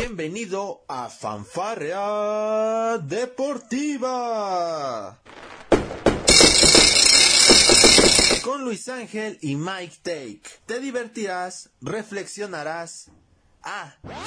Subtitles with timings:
[0.00, 4.38] Bienvenido a Fanfarrea Deportiva.
[8.44, 10.42] Con Luis Ángel y Mike Take.
[10.66, 13.10] Te divertirás, reflexionarás.
[13.64, 13.96] Ah.
[14.02, 14.22] También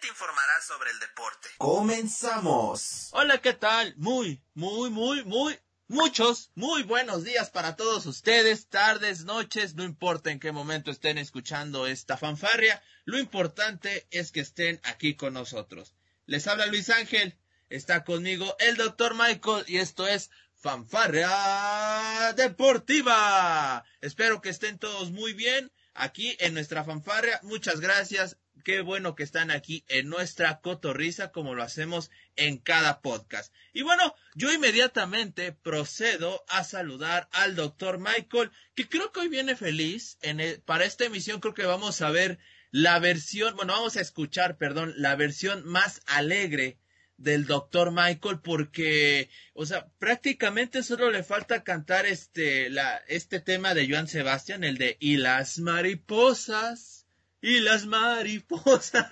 [0.00, 1.48] te informarás sobre el deporte.
[1.58, 3.08] Comenzamos.
[3.10, 3.96] Hola, ¿qué tal?
[3.96, 5.58] Muy, muy, muy, muy,
[5.88, 11.18] muchos, muy buenos días para todos ustedes, tardes, noches, no importa en qué momento estén
[11.18, 15.94] escuchando esta fanfarria, lo importante es que estén aquí con nosotros.
[16.26, 17.36] Les habla Luis Ángel,
[17.68, 23.84] está conmigo el doctor Michael y esto es Fanfarria Deportiva.
[24.00, 27.40] Espero que estén todos muy bien aquí en nuestra fanfarria.
[27.42, 28.36] Muchas gracias.
[28.64, 33.52] Qué bueno que están aquí en nuestra cotorriza como lo hacemos en cada podcast.
[33.72, 39.56] Y bueno, yo inmediatamente procedo a saludar al doctor Michael, que creo que hoy viene
[39.56, 40.18] feliz.
[40.22, 42.38] En para esta emisión creo que vamos a ver
[42.72, 46.78] la versión, bueno, vamos a escuchar, perdón, la versión más alegre
[47.18, 53.74] del doctor Michael porque, o sea, prácticamente solo le falta cantar este, la, este tema
[53.74, 57.06] de Joan Sebastián, el de Y las mariposas,
[57.42, 59.06] y las mariposas.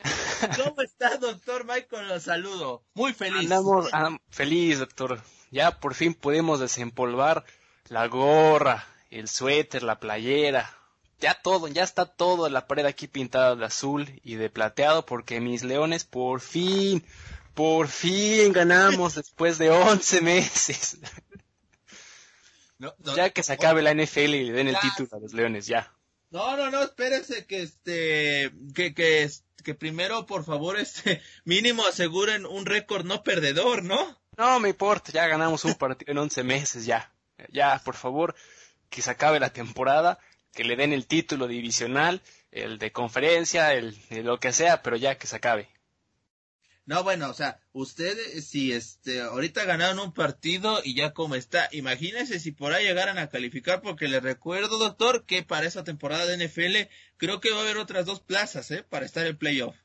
[0.56, 2.08] ¿Cómo está, doctor Michael?
[2.08, 2.82] Lo saludo.
[2.94, 3.40] Muy feliz.
[3.40, 3.88] Andamos
[4.30, 5.22] feliz, doctor.
[5.52, 7.44] Ya por fin podemos desempolvar
[7.88, 10.74] la gorra, el suéter, la playera,
[11.20, 15.40] ya todo, ya está todo la pared aquí pintada de azul y de plateado porque
[15.40, 17.04] mis leones por fin,
[17.54, 20.98] por fin ganamos después de 11 meses.
[23.14, 25.92] ya que se acabe la NFL y le den el título a los leones, ya.
[26.30, 29.28] No, no, no, espérense que este, que, que,
[29.64, 34.20] que primero, por favor, este, mínimo aseguren un récord no perdedor, ¿no?
[34.36, 37.12] No me importa, ya ganamos un partido en 11 meses, ya.
[37.48, 38.34] Ya, por favor,
[38.88, 40.18] que se acabe la temporada
[40.52, 44.96] que le den el título divisional, el de conferencia, el de lo que sea, pero
[44.96, 45.68] ya que se acabe.
[46.86, 51.68] No, bueno, o sea, ustedes si este ahorita ganaron un partido y ya como está,
[51.70, 56.26] imagínense si por ahí llegaran a calificar porque les recuerdo, doctor, que para esa temporada
[56.26, 58.82] de NFL creo que va a haber otras dos plazas, ¿eh?
[58.82, 59.76] Para estar en playoff.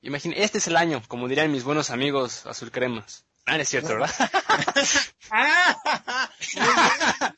[0.00, 3.26] Imagínense, este es el año, como dirían mis buenos amigos azul cremas.
[3.44, 4.10] Ah, es cierto, ¿verdad?
[5.30, 6.30] ah,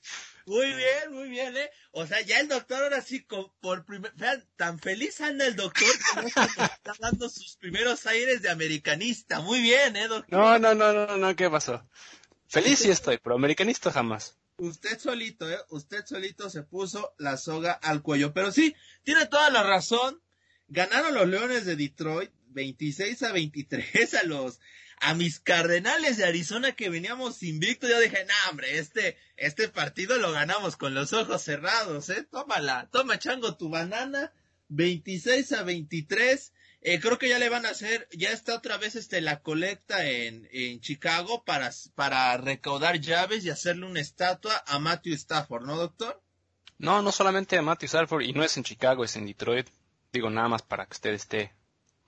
[0.49, 1.71] muy bien, muy bien, ¿eh?
[1.93, 3.27] O sea, ya el doctor ahora sí,
[3.61, 5.89] por primer, vean, tan feliz anda el doctor
[6.23, 9.41] que está dando sus primeros aires de americanista.
[9.41, 10.39] Muy bien, ¿eh, doctor?
[10.39, 11.87] No, no, no, no, no, ¿qué pasó?
[12.49, 14.39] Feliz sí estoy, pero americanista jamás.
[14.57, 15.59] Usted solito, ¿eh?
[15.69, 18.33] Usted solito se puso la soga al cuello.
[18.33, 20.21] Pero sí, tiene toda la razón.
[20.67, 24.61] Ganaron los Leones de Detroit 26 a 23 a los
[25.01, 30.19] a mis Cardenales de Arizona que veníamos invictos, yo dije, no, hombre, este, este partido
[30.19, 34.33] lo ganamos con los ojos cerrados, eh, tómala, toma chango tu banana,
[34.69, 38.97] 26 a 23, eh, creo que ya le van a hacer, ya está otra vez
[38.97, 44.79] este, la colecta en, en Chicago para, para recaudar llaves y hacerle una estatua a
[44.79, 46.23] Matthew Stafford, ¿no, doctor?
[46.79, 49.67] No, no solamente a Matthew Stafford, y no es en Chicago, es en Detroit.
[50.13, 51.53] Digo, nada más para que usted esté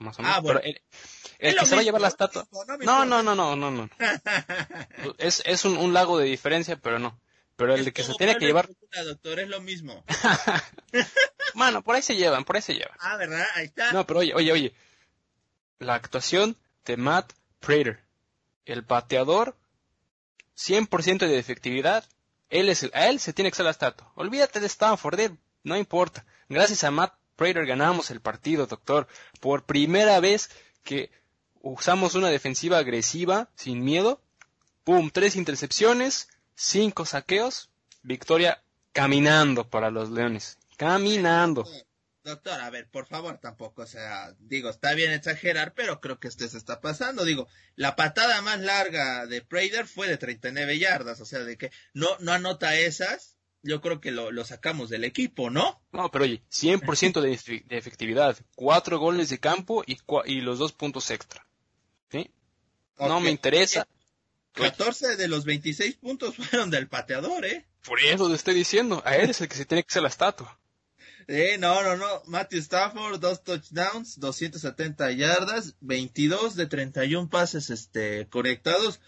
[0.01, 0.37] más o menos.
[0.37, 0.61] Ah, bueno.
[0.63, 2.47] el, que se va a llevar la estatua.
[2.81, 3.91] No, no, no, no, no, no.
[5.19, 7.19] es es un, un, lago de diferencia, pero no.
[7.57, 8.71] Pero el que se tiene que llevar.
[9.05, 10.03] doctor, es lo mismo.
[11.55, 12.97] Mano, por ahí se llevan, por ahí se llevan.
[13.01, 13.47] Ah, ¿verdad?
[13.55, 13.93] Ahí está.
[13.93, 14.75] No, pero oye, oye, oye.
[15.79, 16.57] La actuación
[16.87, 18.03] de Matt Prater.
[18.65, 19.57] El bateador,
[20.57, 22.05] 100% de efectividad.
[22.49, 24.11] Él es a él se tiene que ser la estatua.
[24.15, 26.25] Olvídate de Stanford, no importa.
[26.49, 29.09] Gracias a Matt Prater ganamos el partido, doctor.
[29.41, 30.51] Por primera vez
[30.85, 31.11] que
[31.63, 34.21] usamos una defensiva agresiva, sin miedo.
[34.85, 37.71] Pum, tres intercepciones, cinco saqueos,
[38.03, 38.63] victoria
[38.93, 40.59] caminando para los Leones.
[40.77, 41.67] Caminando.
[42.25, 46.29] Doctor, a ver, por favor, tampoco, o sea, digo, está bien exagerar, pero creo que
[46.29, 47.25] esto se está pasando.
[47.25, 51.71] Digo, la patada más larga de Prater fue de 39 yardas, o sea, de que
[51.95, 55.81] no, no anota esas, yo creo que lo, lo, sacamos del equipo, ¿no?
[55.93, 60.73] No, pero oye, 100% de, de efectividad, cuatro goles de campo y, y los dos
[60.73, 61.47] puntos extra.
[62.11, 62.31] ¿Sí?
[62.99, 63.87] No me interesa.
[64.53, 67.67] 14 de los 26 puntos fueron del pateador, ¿eh?
[67.85, 70.09] Por eso te estoy diciendo, a él es el que se tiene que hacer la
[70.09, 70.59] estatua.
[71.29, 72.23] Eh, no, no, no.
[72.27, 79.01] Matthew Stafford, dos touchdowns, 270 yardas, 22 de 31 pases este, conectados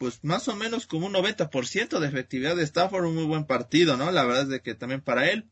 [0.00, 3.98] pues más o menos como un 90% de efectividad de Stafford, un muy buen partido,
[3.98, 4.10] ¿no?
[4.10, 5.44] La verdad es de que también para él.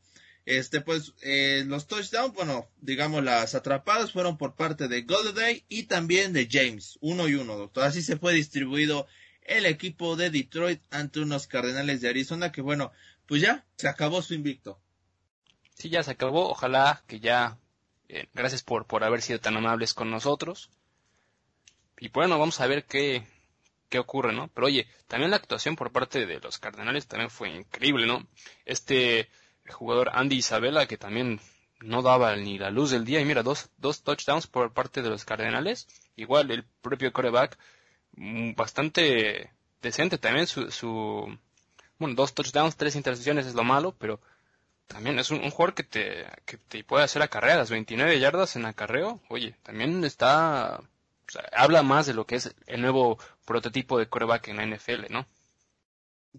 [0.47, 5.83] Este, pues, eh, los touchdowns, bueno, digamos, las atrapadas fueron por parte de Golladay y
[5.83, 7.85] también de James, uno y uno, doctor.
[7.85, 9.07] Así se fue distribuido
[9.43, 12.91] el equipo de Detroit ante unos Cardenales de Arizona que, bueno,
[13.27, 14.81] pues ya se acabó su invicto.
[15.75, 16.49] Sí, ya se acabó.
[16.49, 17.59] Ojalá que ya
[18.09, 20.71] Eh, gracias por, por haber sido tan amables con nosotros.
[21.99, 23.27] Y bueno, vamos a ver qué,
[23.89, 24.49] qué ocurre, ¿no?
[24.49, 28.27] Pero oye, también la actuación por parte de los Cardenales también fue increíble, ¿no?
[28.65, 29.29] Este
[29.69, 31.41] jugador Andy Isabella que también
[31.81, 35.11] no daba ni la luz del día y mira, dos, dos touchdowns por parte de
[35.11, 35.87] los Cardenales.
[36.17, 37.59] Igual el propio coreback
[38.17, 41.39] mm, bastante decente también su, su
[41.99, 44.21] bueno, dos touchdowns, tres intercepciones es lo malo, pero
[44.87, 49.21] también es un, jugador que te, que te puede hacer acarreadas, 29 yardas en acarreo,
[49.29, 50.81] oye, también está,
[51.53, 55.27] habla más de lo que es el nuevo prototipo de coreback en la NFL, ¿no?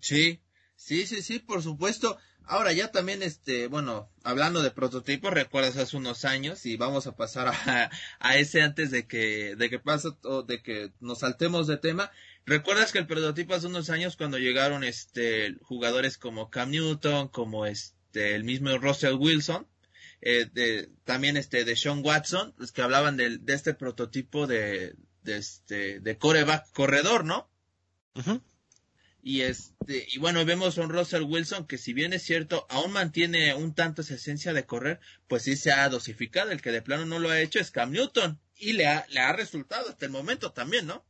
[0.02, 0.42] Sí,
[0.76, 2.18] sí, sí, sí, por supuesto.
[2.46, 7.16] Ahora ya también, este, bueno, hablando de prototipos, recuerdas hace unos años y vamos a
[7.16, 11.68] pasar a, a ese antes de que, de que pase o de que nos saltemos
[11.68, 12.12] de tema.
[12.46, 17.68] ¿Recuerdas que el prototipo hace unos años cuando llegaron, este, jugadores como Cam Newton, como
[17.68, 19.68] este, el mismo Russell Wilson,
[20.22, 24.96] eh, de, también este, de Sean Watson, los que hablaban de, de este prototipo de,
[25.24, 27.50] de este, de coreback corredor, ¿no?
[29.22, 32.92] Y este, y bueno, vemos a un Russell Wilson que si bien es cierto, aún
[32.92, 36.52] mantiene un tanto esa esencia de correr, pues sí se ha dosificado.
[36.52, 38.40] El que de plano no lo ha hecho es Cam Newton.
[38.56, 41.06] Y le ha, le ha resultado hasta el momento también, ¿no?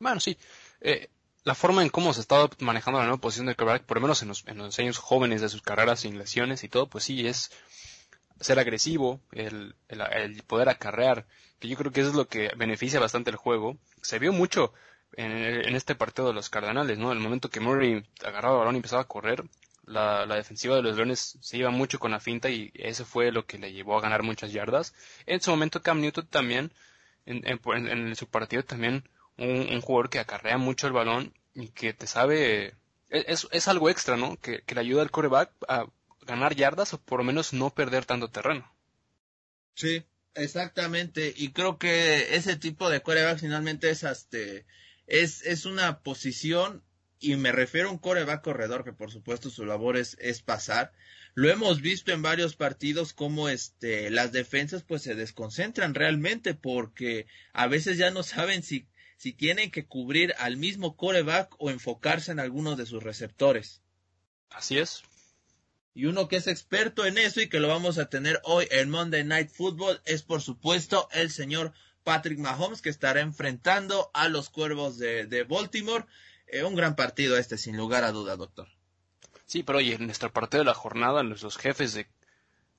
[0.00, 0.36] Bueno, sí.
[0.80, 1.08] Eh,
[1.44, 4.02] la forma en cómo se ha estado manejando la nueva posición de quarterback, por lo
[4.02, 7.04] menos en los, en los años jóvenes de sus carreras sin lesiones y todo, pues
[7.04, 7.50] sí, es
[8.40, 11.26] ser agresivo, el, el, el poder acarrear,
[11.58, 13.76] que yo creo que eso es lo que beneficia bastante el juego.
[14.02, 14.72] Se vio mucho
[15.16, 17.12] en, este partido de los Cardenales, ¿no?
[17.12, 19.44] El momento que Murray agarraba el balón y empezaba a correr,
[19.84, 23.32] la, la, defensiva de los Leones se iba mucho con la finta y eso fue
[23.32, 24.94] lo que le llevó a ganar muchas yardas.
[25.26, 26.72] En su momento Cam Newton también,
[27.26, 31.68] en, en, en su partido también, un, un, jugador que acarrea mucho el balón y
[31.68, 32.74] que te sabe,
[33.08, 34.36] es, es algo extra, ¿no?
[34.36, 35.86] Que, que le ayuda al coreback a
[36.30, 38.72] ganar yardas o por lo menos no perder tanto terreno.
[39.74, 40.04] Sí,
[40.34, 41.32] exactamente.
[41.36, 44.66] Y creo que ese tipo de coreback finalmente es este,
[45.06, 46.82] es, es una posición,
[47.18, 50.92] y me refiero a un coreback corredor, que por supuesto su labor es, es pasar.
[51.34, 57.26] Lo hemos visto en varios partidos como este, las defensas pues se desconcentran realmente porque
[57.52, 62.32] a veces ya no saben si, si tienen que cubrir al mismo coreback o enfocarse
[62.32, 63.80] en algunos de sus receptores.
[64.50, 65.02] Así es.
[65.94, 68.90] Y uno que es experto en eso y que lo vamos a tener hoy en
[68.90, 71.72] Monday Night Football es por supuesto el señor
[72.04, 76.06] Patrick Mahomes, que estará enfrentando a los Cuervos de, de Baltimore.
[76.46, 78.68] Eh, un gran partido este, sin lugar a duda, doctor.
[79.46, 82.06] Sí, pero oye, en nuestro partido de la jornada, los jefes de,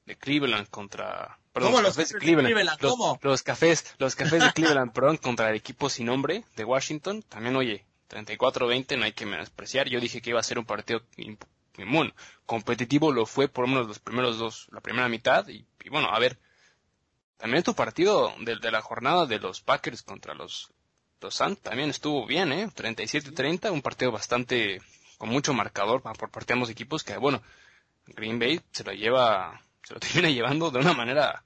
[0.05, 1.37] de Cleveland contra...
[1.53, 2.81] Perdón, ¿Cómo los jefes de Cleveland?
[2.81, 3.19] los, ¿Cómo?
[3.21, 7.23] Los, cafés, los cafés de Cleveland, perdón, contra el equipo sin nombre de Washington.
[7.23, 9.89] También, oye, 34-20, no hay que menospreciar.
[9.89, 11.03] Yo dije que iba a ser un partido
[12.45, 15.47] competitivo lo fue por lo menos los primeros dos, la primera mitad.
[15.47, 16.39] Y, bueno, a ver,
[17.37, 20.71] también tu partido de, la jornada de los Packers contra los,
[21.21, 22.67] los también estuvo bien, ¿eh?
[22.67, 24.81] 37-30, un partido bastante
[25.17, 27.41] con mucho marcador por parte de ambos equipos que, bueno,
[28.07, 31.43] Green Bay se lo lleva, se lo termina llevando de una manera,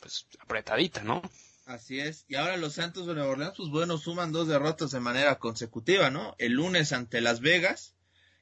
[0.00, 1.22] pues, apretadita, ¿no?
[1.64, 2.24] Así es.
[2.28, 6.10] Y ahora los Santos de Nueva Orleans, pues bueno, suman dos derrotas de manera consecutiva,
[6.10, 6.36] ¿no?
[6.38, 7.95] El lunes ante Las Vegas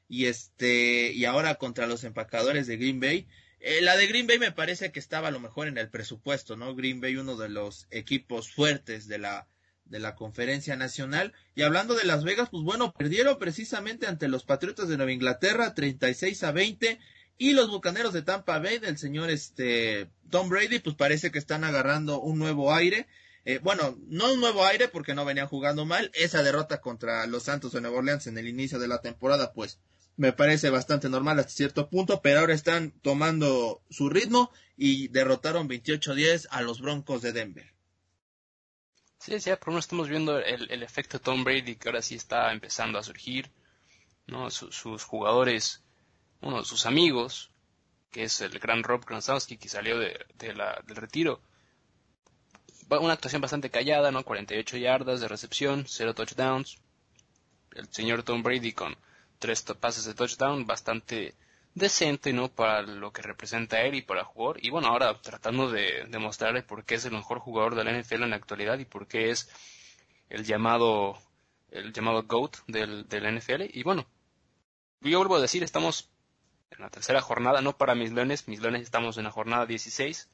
[0.07, 3.27] y este, y ahora contra los empacadores de Green Bay.
[3.59, 6.55] Eh, la de Green Bay me parece que estaba a lo mejor en el presupuesto,
[6.55, 6.75] ¿no?
[6.75, 9.47] Green Bay, uno de los equipos fuertes de la,
[9.85, 11.33] de la conferencia nacional.
[11.55, 15.73] Y hablando de Las Vegas, pues bueno, perdieron precisamente ante los Patriotas de Nueva Inglaterra,
[15.73, 16.99] 36 a 20.
[17.37, 21.63] Y los Bucaneros de Tampa Bay del señor este Tom Brady, pues parece que están
[21.63, 23.07] agarrando un nuevo aire.
[23.43, 26.11] Eh, bueno, no un nuevo aire porque no venían jugando mal.
[26.13, 29.79] Esa derrota contra los Santos de Nueva Orleans en el inicio de la temporada, pues
[30.17, 35.67] me parece bastante normal hasta cierto punto, pero ahora están tomando su ritmo y derrotaron
[35.67, 37.73] 28-10 a los Broncos de Denver.
[39.19, 42.15] Sí, sí, por lo menos estamos viendo el, el, efecto Tom Brady que ahora sí
[42.15, 43.51] está empezando a surgir,
[44.27, 44.49] ¿no?
[44.51, 45.83] sus jugadores,
[46.41, 47.51] uno de sus amigos,
[48.11, 51.41] que es el gran Rob Gronkowski que salió de, de la, del retiro.
[52.87, 54.23] Una actuación bastante callada, ¿no?
[54.23, 56.77] 48 yardas de recepción, 0 touchdowns.
[57.71, 58.95] El señor Tom Brady con
[59.45, 61.35] tres pases de touchdown bastante
[61.75, 62.49] decente, ¿no?
[62.49, 64.57] Para lo que representa él y para jugar.
[64.59, 68.23] Y bueno, ahora tratando de demostrarle por qué es el mejor jugador de la NFL
[68.23, 69.47] en la actualidad y por qué es
[70.29, 71.19] el llamado,
[71.69, 73.65] el llamado GOAT del, del NFL.
[73.71, 74.07] Y bueno,
[75.01, 76.09] yo vuelvo a decir, estamos
[76.71, 80.27] en la tercera jornada, no para mis leones, mis leones estamos en la jornada 16,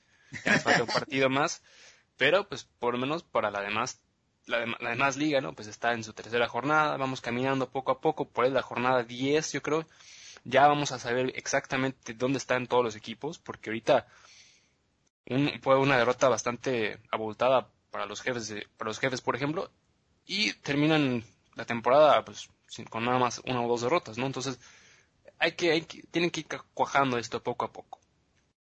[0.45, 1.61] ya nos falta un partido más,
[2.15, 3.99] pero pues por lo menos para la demás
[4.47, 5.53] la, la, demás liga, ¿no?
[5.53, 9.03] Pues está en su tercera jornada, vamos caminando poco a poco, por ahí la jornada
[9.03, 9.85] 10, yo creo,
[10.43, 14.07] ya vamos a saber exactamente dónde están todos los equipos, porque ahorita
[15.61, 19.71] fue una derrota bastante abultada para los jefes, para los jefes, por ejemplo,
[20.25, 21.23] y terminan
[21.55, 22.49] la temporada pues,
[22.89, 24.25] con nada más una o dos derrotas, ¿no?
[24.25, 24.59] Entonces,
[25.37, 27.99] hay que, hay que, tienen que ir cuajando esto poco a poco.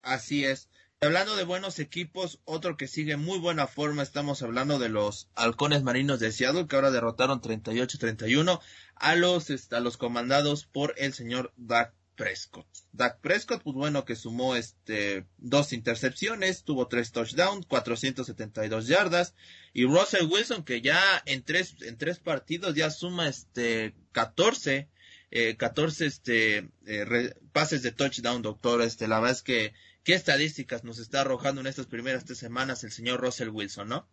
[0.02, 0.70] Así es.
[1.00, 5.84] Hablando de buenos equipos, otro que sigue muy buena forma, estamos hablando de los halcones
[5.84, 8.60] marinos de Seattle, que ahora derrotaron 38-31
[8.96, 12.66] a los, este, a los comandados por el señor Dak Prescott.
[12.94, 19.36] Dak Prescott, pues bueno, que sumó este dos intercepciones, tuvo tres touchdowns, 472 yardas,
[19.74, 24.90] y Russell Wilson, que ya en tres, en tres partidos ya suma este 14,
[25.30, 28.82] eh, 14 este, eh, pases de touchdown, doctor.
[28.82, 29.74] Este, la verdad es que
[30.08, 34.08] qué estadísticas nos está arrojando en estas primeras tres semanas el señor Russell Wilson, ¿no?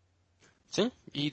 [0.68, 1.32] Sí, y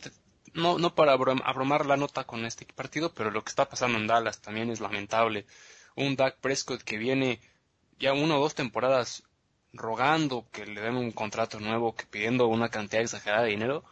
[0.54, 4.06] no, no para abrumar la nota con este partido, pero lo que está pasando en
[4.06, 5.48] Dallas también es lamentable.
[5.96, 7.42] Un Dak Prescott que viene
[7.98, 9.24] ya una o dos temporadas
[9.74, 13.84] rogando que le den un contrato nuevo, que pidiendo una cantidad exagerada de dinero,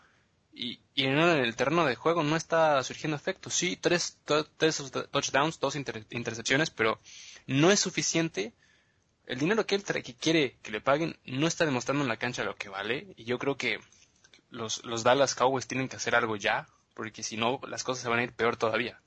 [0.53, 3.49] y, en el terreno de juego no está surgiendo efecto.
[3.49, 4.19] Sí, tres,
[4.57, 6.99] tres touchdowns, dos intercepciones, pero
[7.47, 8.53] no es suficiente
[9.29, 12.43] el dinero que él que quiere que le paguen no está demostrando en la cancha
[12.43, 13.13] lo que vale.
[13.15, 13.79] Y yo creo que
[14.49, 18.09] los, los Dallas Cowboys tienen que hacer algo ya, porque si no, las cosas se
[18.09, 18.99] van a ir peor todavía.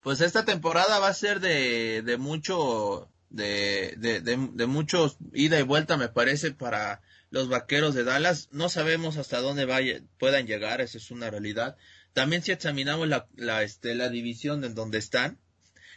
[0.00, 5.64] Pues esta temporada va a ser de, de mucho, de, de, de, mucho ida y
[5.64, 8.48] vuelta, me parece, para los vaqueros de Dallas.
[8.50, 11.76] No sabemos hasta dónde vaya, puedan llegar, esa es una realidad.
[12.14, 15.38] También si examinamos la, la, este, la división en donde están,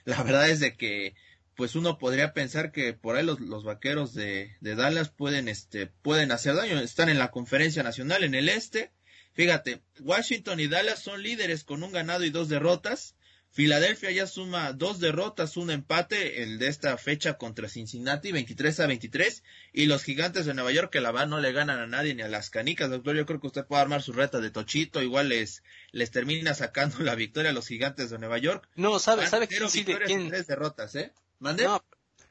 [0.04, 1.16] la verdad es de que
[1.56, 5.88] pues uno podría pensar que por ahí los, los vaqueros de, de, Dallas pueden, este,
[5.88, 6.80] pueden hacer daño.
[6.80, 8.92] Están en la conferencia nacional en el este.
[9.34, 13.16] Fíjate, Washington y Dallas son líderes con un ganado y dos derrotas.
[13.54, 18.88] Filadelfia ya suma dos derrotas, un empate, el de esta fecha contra Cincinnati, 23 a
[18.88, 19.44] 23.
[19.74, 22.22] Y los gigantes de Nueva York, que la verdad no le ganan a nadie ni
[22.22, 23.18] a las canicas, doctor.
[23.18, 27.00] Yo creo que usted puede armar su reta de Tochito, igual les, les termina sacando
[27.00, 28.70] la victoria a los gigantes de Nueva York.
[28.76, 30.30] No, sabe, sabe quién sí de quién.
[30.30, 31.12] Tres derrotas, ¿eh?
[31.42, 31.84] No,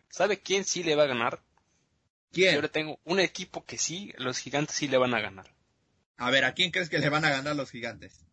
[0.08, 1.42] ¿sabe quién sí le va a ganar?
[2.32, 2.54] ¿Quién?
[2.54, 5.52] Yo le tengo un equipo que sí, los gigantes sí le van a ganar.
[6.16, 8.24] A ver, ¿a quién crees que le van a ganar los gigantes?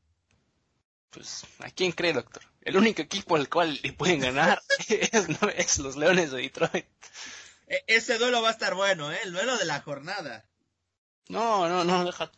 [1.10, 2.44] Pues, ¿a quién cree, doctor?
[2.62, 6.86] El único equipo al cual le pueden ganar es, los Leones de Detroit.
[7.66, 9.18] E, ese duelo va a estar bueno, ¿eh?
[9.24, 10.46] El duelo de la jornada.
[11.28, 12.32] No, no, no, deja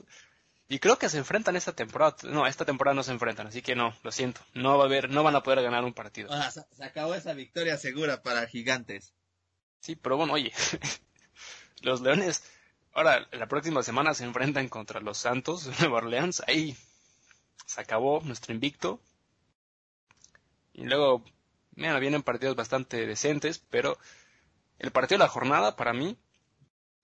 [0.72, 2.16] y creo que se enfrentan esta temporada.
[2.24, 4.42] No, esta temporada no se enfrentan, así que no, lo siento.
[4.54, 6.30] No va a haber, no van a poder ganar un partido.
[6.32, 9.16] Ah, se, acabó esa victoria segura para Gigantes.
[9.80, 10.54] Sí, pero bueno, oye,
[11.82, 12.44] los Leones,
[12.94, 16.44] ahora la próxima semana se enfrentan contra los Santos de Nueva Orleans.
[16.46, 16.78] Ahí
[17.66, 19.02] se acabó nuestro invicto.
[20.74, 21.26] Y luego,
[21.72, 23.98] mira, vienen partidos bastante decentes, pero
[24.78, 26.16] el partido de la jornada para mí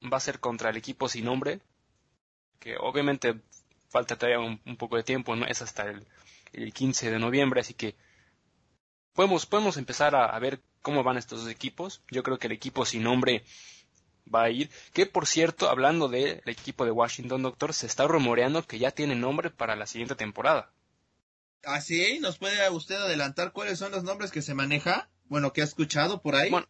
[0.04, 1.62] va a ser contra el equipo sin nombre,
[2.60, 3.42] que obviamente
[3.90, 5.46] falta todavía un, poco de tiempo, ¿no?
[5.46, 6.06] es hasta el,
[6.54, 7.96] el, 15 de noviembre, así que
[9.14, 12.04] podemos, podemos empezar a, ver cómo van estos dos equipos.
[12.12, 13.44] Yo creo que el equipo sin nombre
[14.34, 14.70] va a ir.
[14.94, 19.16] Que por cierto, hablando del equipo de Washington, doctor, se está rumoreando que ya tiene
[19.16, 20.72] nombre para la siguiente temporada.
[21.64, 22.20] ¿Ah, sí?
[22.20, 25.10] ¿Nos puede usted adelantar cuáles son los nombres que se maneja?
[25.26, 26.52] Bueno, que ha escuchado por ahí.
[26.52, 26.68] Bueno,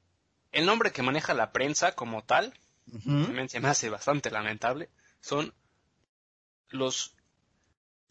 [0.54, 2.54] el nombre que maneja la prensa como tal,
[3.04, 4.90] también se me hace bastante lamentable,
[5.20, 5.54] son
[6.76, 7.16] los,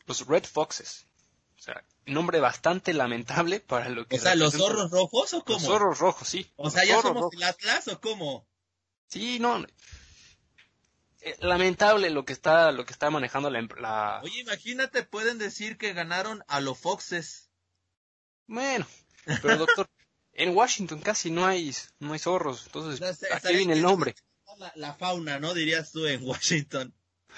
[0.06, 1.06] los Red Foxes.
[1.58, 4.16] O sea, nombre bastante lamentable para lo que...
[4.16, 5.58] O sea, ¿los zorros rojos o cómo?
[5.58, 6.50] Los zorros rojos, sí.
[6.56, 8.46] O sea, ¿ya somos el Atlas o cómo?
[9.08, 9.64] Sí, no...
[11.20, 14.20] Eh, lamentable lo que está lo que está manejando la, la...
[14.22, 17.48] Oye, imagínate, pueden decir que ganaron a los Foxes.
[18.46, 18.86] Bueno,
[19.40, 19.88] pero doctor,
[20.34, 24.14] en Washington casi no hay no hay zorros, entonces aquí viene el nombre.
[24.58, 25.54] La, la fauna, ¿no?
[25.54, 26.94] Dirías tú en Washington.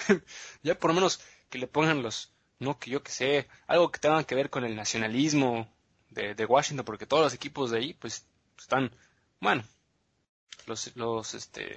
[0.62, 4.00] ya por lo menos que le pongan los, no que yo que sé, algo que
[4.00, 5.70] tenga que ver con el nacionalismo
[6.10, 8.26] de, Washington, porque todos los equipos de ahí, pues,
[8.58, 8.90] están,
[9.40, 9.64] bueno,
[10.66, 11.76] los, los, este,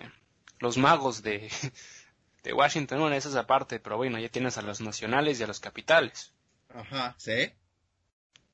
[0.60, 1.50] los magos de,
[2.44, 5.48] de Washington, bueno, esa es aparte, pero bueno, ya tienes a los nacionales y a
[5.48, 6.34] los capitales.
[6.70, 7.52] Ajá, ¿sí?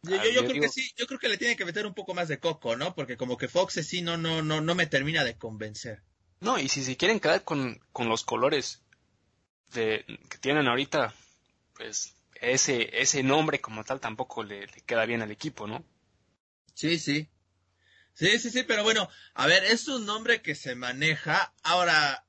[0.01, 2.27] Yo, yo, creo que sí, yo creo que le tiene que meter un poco más
[2.27, 2.93] de coco, ¿no?
[2.93, 6.03] Porque como que Fox sí no, no, no, no me termina de convencer.
[6.41, 8.84] No, y si se quieren quedar con, con los colores
[9.73, 11.13] que tienen ahorita,
[11.75, 15.83] pues ese, ese nombre como tal tampoco le, queda bien al equipo, ¿no?
[16.73, 17.29] Sí, sí.
[18.13, 21.53] Sí, sí, sí, pero bueno, a ver, es un nombre que se maneja.
[21.63, 22.25] Ahora,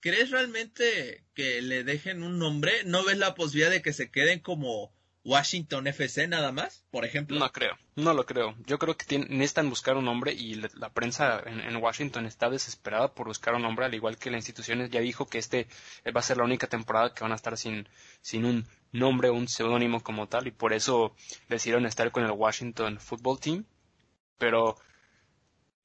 [0.00, 2.82] ¿crees realmente que le dejen un nombre?
[2.84, 4.92] ¿No ves la posibilidad de que se queden como
[5.24, 7.38] Washington FC nada más, por ejemplo.
[7.38, 8.56] No creo, no lo creo.
[8.66, 13.28] Yo creo que necesitan buscar un nombre y la, prensa en, Washington está desesperada por
[13.28, 15.68] buscar un nombre, al igual que la institución ya dijo que este
[16.06, 17.88] va a ser la única temporada que van a estar sin,
[18.20, 21.14] sin un nombre o un seudónimo como tal y por eso
[21.48, 23.64] decidieron estar con el Washington Football Team.
[24.38, 24.76] Pero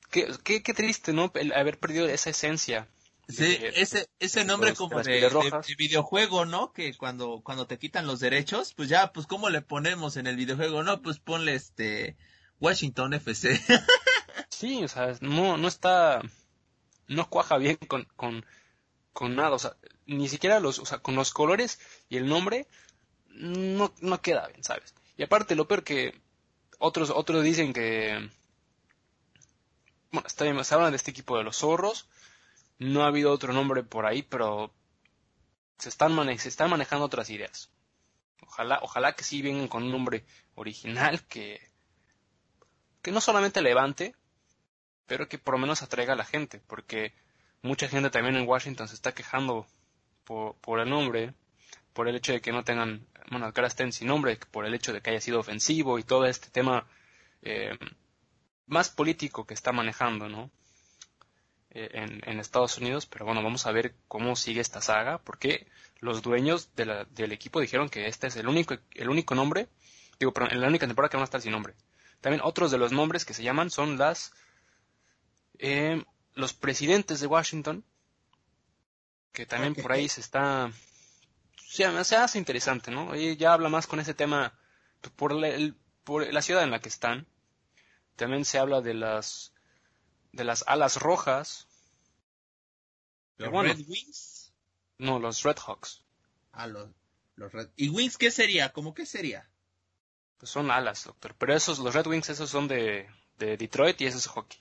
[0.09, 1.31] qué, qué, qué triste, ¿no?
[1.35, 2.87] El haber perdido esa esencia
[3.29, 5.29] Sí, ese, ese nombre como de,
[5.77, 6.71] videojuego, ¿no?
[6.71, 10.37] Que cuando, cuando te quitan los derechos, pues ya, pues ¿cómo le ponemos en el
[10.37, 10.81] videojuego?
[10.83, 12.15] No, pues ponle este
[12.61, 13.59] Washington FC.
[14.49, 16.21] sí, o sea, no, no está,
[17.07, 18.45] no cuaja bien con, con,
[19.11, 22.65] con nada, o sea, ni siquiera los, o sea, con los colores y el nombre,
[23.27, 24.95] no, no queda bien, ¿sabes?
[25.17, 26.19] Y aparte, lo peor que
[26.79, 28.29] otros, otros dicen que,
[30.11, 32.07] bueno, está bien, se hablan de este equipo de los zorros,
[32.79, 34.73] no ha habido otro nombre por ahí, pero
[35.77, 37.71] se están, se están manejando otras ideas.
[38.41, 41.71] Ojalá, ojalá que sí vengan con un nombre original que,
[43.01, 44.15] que no solamente levante,
[45.05, 47.13] pero que por lo menos atraiga a la gente, porque
[47.61, 49.67] mucha gente también en Washington se está quejando
[50.23, 51.33] por, el nombre,
[51.93, 54.93] por el hecho de que no tengan, bueno, ahora estén sin nombre, por el hecho
[54.93, 56.85] de que haya sido ofensivo y todo este tema
[57.41, 57.77] eh,
[58.65, 60.51] más político que está manejando, ¿no?
[61.79, 65.67] Eh, en, Estados Unidos, pero bueno, vamos a ver cómo sigue esta saga, porque
[65.99, 69.69] los dueños del equipo dijeron que este es el único, el único nombre,
[70.19, 71.75] digo, pero en la única temporada que van a estar sin nombre.
[72.19, 74.33] También otros de los nombres que se llaman son las
[75.59, 76.03] eh,
[76.33, 77.85] los presidentes de Washington,
[79.31, 80.71] que también por ahí se está
[81.57, 83.13] se, se hace interesante, ¿no?
[83.15, 84.57] ya habla más con ese tema
[85.15, 85.35] por
[86.03, 87.27] por la ciudad en la que están.
[88.15, 89.53] También se habla de las
[90.31, 91.66] de las alas rojas.
[93.37, 94.53] ¿Los Red Wings?
[94.97, 96.03] No, los Red Hawks.
[96.51, 96.89] Ah, los,
[97.35, 97.69] Red...
[97.75, 98.73] ¿Y Wings qué sería?
[98.73, 99.47] ¿Cómo qué sería?
[100.37, 101.35] Pues son alas, doctor.
[101.37, 104.59] Pero esos, los Red Wings, esos son de, de Detroit y ese es hockey.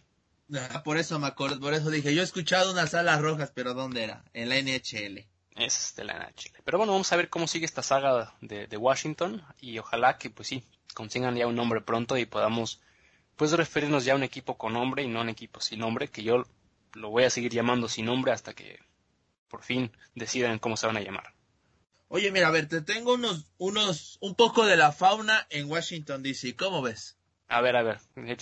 [0.55, 3.75] Ah, por eso me acuerdo, por eso dije, yo he escuchado unas alas rojas, pero
[3.75, 4.25] ¿dónde era?
[4.33, 5.27] En la NHL.
[5.57, 6.63] Es de la NHL.
[6.65, 10.31] Pero bueno, vamos a ver cómo sigue esta saga de, de Washington y ojalá que,
[10.31, 10.63] pues sí,
[10.95, 12.81] consigan ya un nombre pronto y podamos
[13.37, 16.09] pues referirnos ya a un equipo con nombre y no a un equipo sin nombre,
[16.09, 16.47] que yo
[16.97, 18.81] lo voy a seguir llamando sin nombre hasta que
[19.49, 21.35] por fin decidan cómo se van a llamar.
[22.09, 26.23] Oye, mira, a ver, te tengo unos, unos, un poco de la fauna en Washington
[26.23, 27.17] DC, ¿cómo ves?
[27.49, 28.01] A ver, a ver,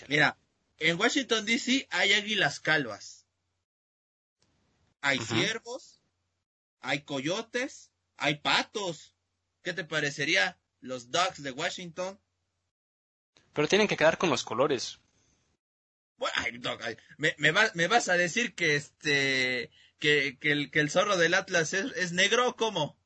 [0.09, 0.39] Mira,
[0.79, 3.27] en Washington DC hay águilas calvas,
[5.01, 6.03] hay ciervos,
[6.81, 9.15] hay coyotes, hay patos.
[9.63, 12.19] ¿Qué te parecería los Ducks de Washington?
[13.53, 15.01] Pero tienen que quedar con los colores.
[16.25, 16.79] Bueno,
[17.19, 21.75] me, me, vas a decir que este que, que, el, que el zorro del Atlas
[21.75, 22.97] es, negro o cómo?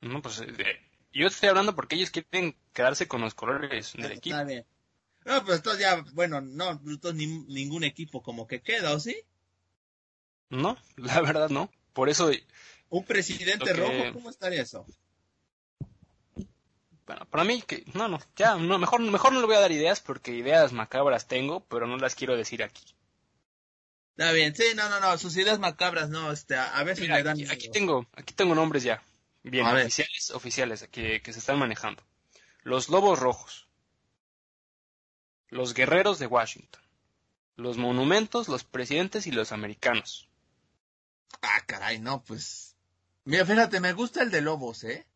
[0.00, 0.80] No, pues eh,
[1.12, 4.34] yo estoy hablando porque ellos quieren quedarse con los colores del equipo.
[4.36, 4.66] Está bien.
[5.26, 7.14] No, pues entonces ya, bueno, no, entonces
[7.48, 9.22] ningún equipo como que queda, ¿o sí?
[10.48, 11.70] No, la verdad no.
[11.92, 12.30] Por eso.
[12.88, 14.12] ¿Un presidente rojo?
[14.14, 14.86] ¿Cómo estaría eso?
[17.06, 19.72] Bueno, para mí, que, no, no, ya, no, mejor, mejor no le voy a dar
[19.72, 22.82] ideas porque ideas macabras tengo, pero no las quiero decir aquí.
[24.16, 27.38] Está bien, sí, no, no, no, sus ideas macabras, no, este, a veces me dan...
[27.50, 29.02] Aquí, tengo, aquí tengo nombres ya,
[29.42, 32.02] bien, oficiales, oficiales, que, que se están manejando.
[32.62, 33.68] Los Lobos Rojos,
[35.48, 36.82] los Guerreros de Washington,
[37.56, 40.28] los Monumentos, los Presidentes y los Americanos.
[41.42, 42.76] Ah, caray, no, pues...
[43.24, 45.06] Mira, fíjate, me gusta el de Lobos, ¿eh?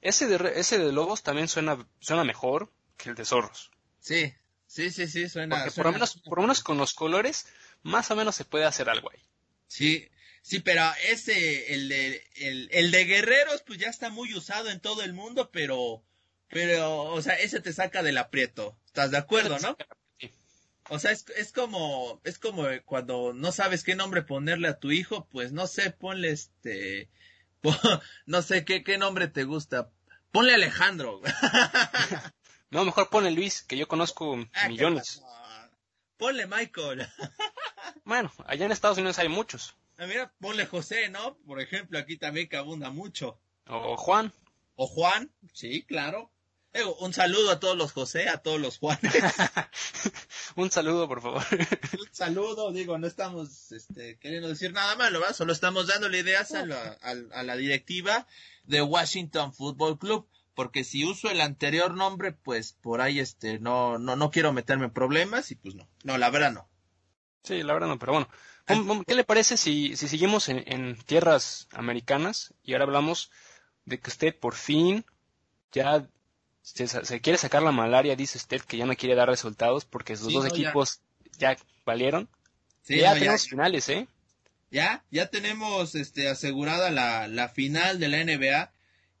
[0.00, 3.70] Ese de, ese de lobos también suena, suena mejor que el de zorros.
[4.00, 4.34] Sí,
[4.66, 5.56] sí, sí, sí, suena.
[5.56, 7.46] Porque por, lo menos, por lo menos con los colores,
[7.82, 9.20] más o menos se puede hacer algo ahí.
[9.66, 10.08] Sí,
[10.42, 12.24] sí, pero ese, el de,
[12.70, 16.02] el, de guerreros, pues ya está muy usado en todo el mundo, pero,
[16.48, 18.76] pero, o sea, ese te saca del aprieto.
[18.86, 19.76] ¿Estás de acuerdo, no?
[20.88, 24.90] O sea, es, es como, es como cuando no sabes qué nombre ponerle a tu
[24.90, 27.08] hijo, pues no sé, ponle este,
[28.26, 29.90] no sé qué, qué nombre te gusta.
[30.32, 31.20] Ponle Alejandro.
[32.70, 35.22] no, mejor ponle Luis, que yo conozco ah, millones.
[36.16, 37.08] Ponle Michael.
[38.04, 39.74] bueno, allá en Estados Unidos hay muchos.
[39.98, 41.36] Ah, mira, ponle José, ¿no?
[41.46, 43.40] Por ejemplo, aquí también que abunda mucho.
[43.66, 44.32] O Juan.
[44.76, 46.30] O Juan, sí, claro
[47.00, 49.12] un saludo a todos los José, a todos los Juanes.
[50.56, 51.42] un saludo, por favor.
[51.98, 55.32] un saludo, digo, no estamos este, queriendo decir nada malo, ¿va?
[55.32, 58.26] Solo estamos dándole ideas a la, a, la directiva
[58.64, 60.28] de Washington Football Club.
[60.54, 64.86] Porque si uso el anterior nombre, pues por ahí este, no, no, no quiero meterme
[64.86, 65.88] en problemas y pues no.
[66.04, 66.68] No, la verdad no.
[67.42, 68.28] Sí, la verdad no, pero bueno.
[69.06, 73.30] ¿Qué le parece si, si seguimos en, en tierras americanas y ahora hablamos
[73.84, 75.04] de que usted por fin
[75.72, 76.06] ya
[76.62, 80.32] se, quiere sacar la malaria, dice usted, que ya no quiere dar resultados porque sus
[80.32, 81.00] dos equipos
[81.38, 82.28] ya, valieron.
[82.86, 84.06] ya tenemos finales, ¿eh?
[84.70, 88.72] Ya, ya tenemos este, asegurada la, la final de la NBA.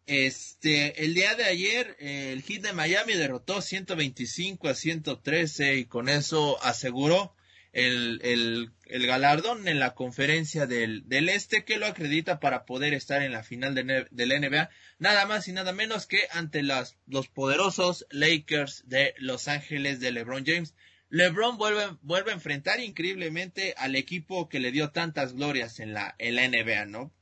[0.06, 6.08] Este, el día de ayer, el Heat de Miami derrotó 125 a 113 y con
[6.08, 7.34] eso aseguró
[7.72, 13.22] el, el, galardón en la conferencia del, del, Este que lo acredita para poder estar
[13.22, 16.96] en la final de, de, la NBA, nada más y nada menos que ante las,
[17.06, 20.74] los poderosos Lakers de Los Ángeles de LeBron James.
[21.10, 26.14] LeBron vuelve, vuelve a enfrentar increíblemente al equipo que le dio tantas glorias en la,
[26.18, 27.12] en la NBA, ¿no?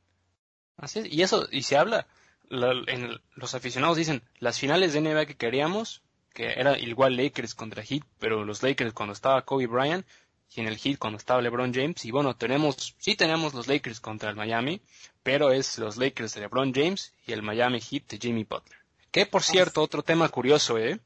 [0.76, 2.06] Así es, y eso, y se habla,
[2.50, 6.02] en, los aficionados dicen, las finales de NBA que queríamos,
[6.34, 10.06] que era igual Lakers contra Heat, pero los Lakers cuando estaba Kobe Bryant,
[10.54, 12.04] y en el Heat cuando estaba LeBron James.
[12.04, 14.80] Y bueno, tenemos, sí tenemos los Lakers contra el Miami,
[15.22, 18.78] pero es los Lakers de LeBron James y el Miami Heat de Jimmy Butler.
[19.10, 21.00] Que por cierto, otro tema curioso, ¿eh?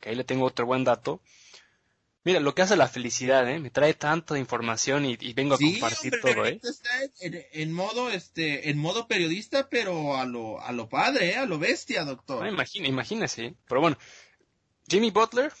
[0.00, 1.20] Que ahí le tengo otro buen dato.
[2.24, 3.58] Mira, lo que hace la felicidad, ¿eh?
[3.58, 6.58] Me trae tanto de información y, vengo a compartir todo, ¿eh?
[6.62, 6.88] Está
[7.20, 11.36] en, modo, este, en modo periodista, pero a lo, a lo padre, ¿eh?
[11.36, 12.46] A lo bestia, doctor.
[12.46, 13.44] imagina, imagínese.
[13.44, 13.54] ¿eh?
[13.68, 13.98] Pero bueno,
[14.88, 15.52] Jimmy Butler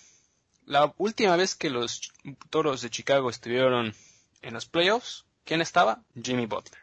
[0.66, 2.12] la última vez que los
[2.50, 3.94] Toros de Chicago estuvieron
[4.42, 6.02] en los playoffs, ¿quién estaba?
[6.22, 6.80] Jimmy Butler.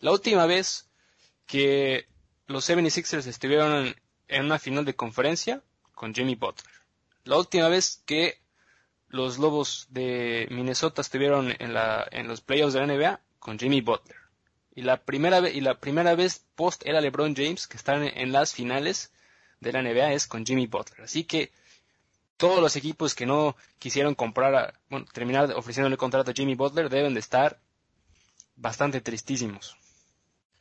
[0.00, 0.88] La última vez
[1.46, 2.08] que
[2.46, 3.94] los 76ers estuvieron
[4.28, 6.74] en una final de conferencia con Jimmy Butler.
[7.24, 8.40] La última vez que
[9.08, 13.80] los Lobos de Minnesota estuvieron en, la, en los playoffs de la NBA con Jimmy
[13.80, 14.16] Butler.
[14.74, 18.52] Y la primera, y la primera vez post era LeBron James que están en las
[18.52, 19.12] finales
[19.60, 21.02] de la NBA es con Jimmy Butler.
[21.02, 21.50] Así que
[22.36, 27.14] todos los equipos que no quisieron comprar, bueno, terminar ofreciéndole contrato a Jimmy Butler deben
[27.14, 27.58] de estar
[28.56, 29.76] bastante tristísimos.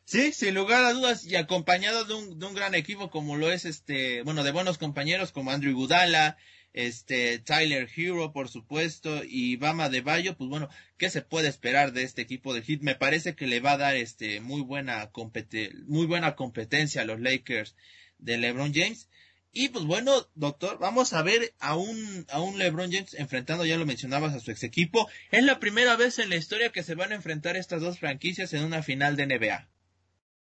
[0.05, 3.51] Sí, sin lugar a dudas, y acompañado de un, de un gran equipo como lo
[3.51, 6.37] es este, bueno, de buenos compañeros como Andrew Gudala,
[6.73, 11.93] este, Tyler Hero, por supuesto, y Bama de Bayo, pues bueno, ¿qué se puede esperar
[11.93, 12.81] de este equipo de Heat?
[12.81, 15.09] Me parece que le va a dar este, muy buena,
[15.87, 17.75] muy buena competencia a los Lakers
[18.19, 19.07] de LeBron James.
[19.57, 23.77] Y pues bueno, doctor, vamos a ver a un, a un LeBron James enfrentando, ya
[23.77, 25.07] lo mencionabas, a su ex equipo.
[25.31, 28.51] Es la primera vez en la historia que se van a enfrentar estas dos franquicias
[28.51, 29.65] en una final de NBA.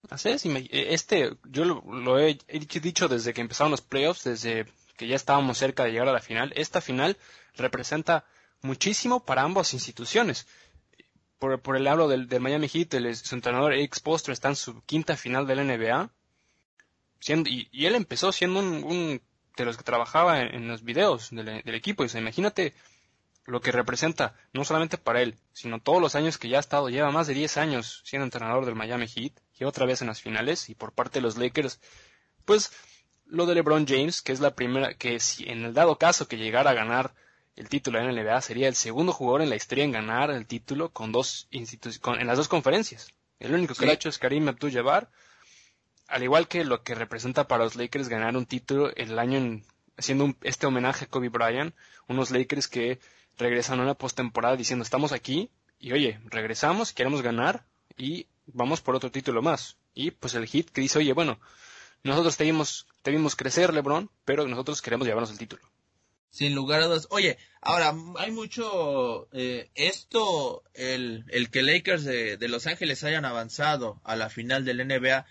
[0.09, 2.39] Así es, este, yo lo, he,
[2.81, 4.65] dicho desde que empezaron los playoffs, desde
[4.97, 6.51] que ya estábamos cerca de llegar a la final.
[6.55, 7.15] Esta final
[7.55, 8.25] representa
[8.63, 10.47] muchísimo para ambas instituciones.
[11.37, 15.15] Por, por el lado del, Miami Heat, su entrenador Eric Sposter está en su quinta
[15.15, 16.09] final de la NBA
[17.27, 19.21] y, él empezó siendo un,
[19.55, 22.03] de los que trabajaba en, los videos del, equipo.
[22.03, 22.73] Y se imagínate
[23.45, 26.89] lo que representa, no solamente para él, sino todos los años que ya ha estado,
[26.89, 30.21] lleva más de 10 años siendo entrenador del Miami Heat, y otra vez en las
[30.21, 31.81] finales, y por parte de los Lakers,
[32.45, 32.71] pues
[33.25, 36.37] lo de LeBron James, que es la primera, que si en el dado caso que
[36.37, 37.13] llegara a ganar
[37.55, 40.47] el título de la NBA, sería el segundo jugador en la historia en ganar el
[40.47, 43.09] título con dos en las dos conferencias.
[43.39, 45.09] El único que lo ha hecho es Karim Abdul-Jabbar,
[46.07, 49.61] al igual que lo que representa para los Lakers ganar un título el año
[49.97, 51.75] haciendo este homenaje a Kobe Bryant,
[52.07, 52.99] unos Lakers que
[53.37, 57.65] regresan a una postemporada diciendo estamos aquí y oye, regresamos, queremos ganar
[57.97, 59.77] y vamos por otro título más.
[59.93, 61.39] Y pues el hit que dice, oye, bueno,
[62.03, 65.61] nosotros te vimos, crecer, LeBron, pero nosotros queremos llevarnos el título.
[66.29, 67.07] Sin lugar a dudas.
[67.11, 73.25] Oye, ahora hay mucho eh, esto, el, el que Lakers de, de Los Ángeles hayan
[73.25, 75.25] avanzado a la final del NBA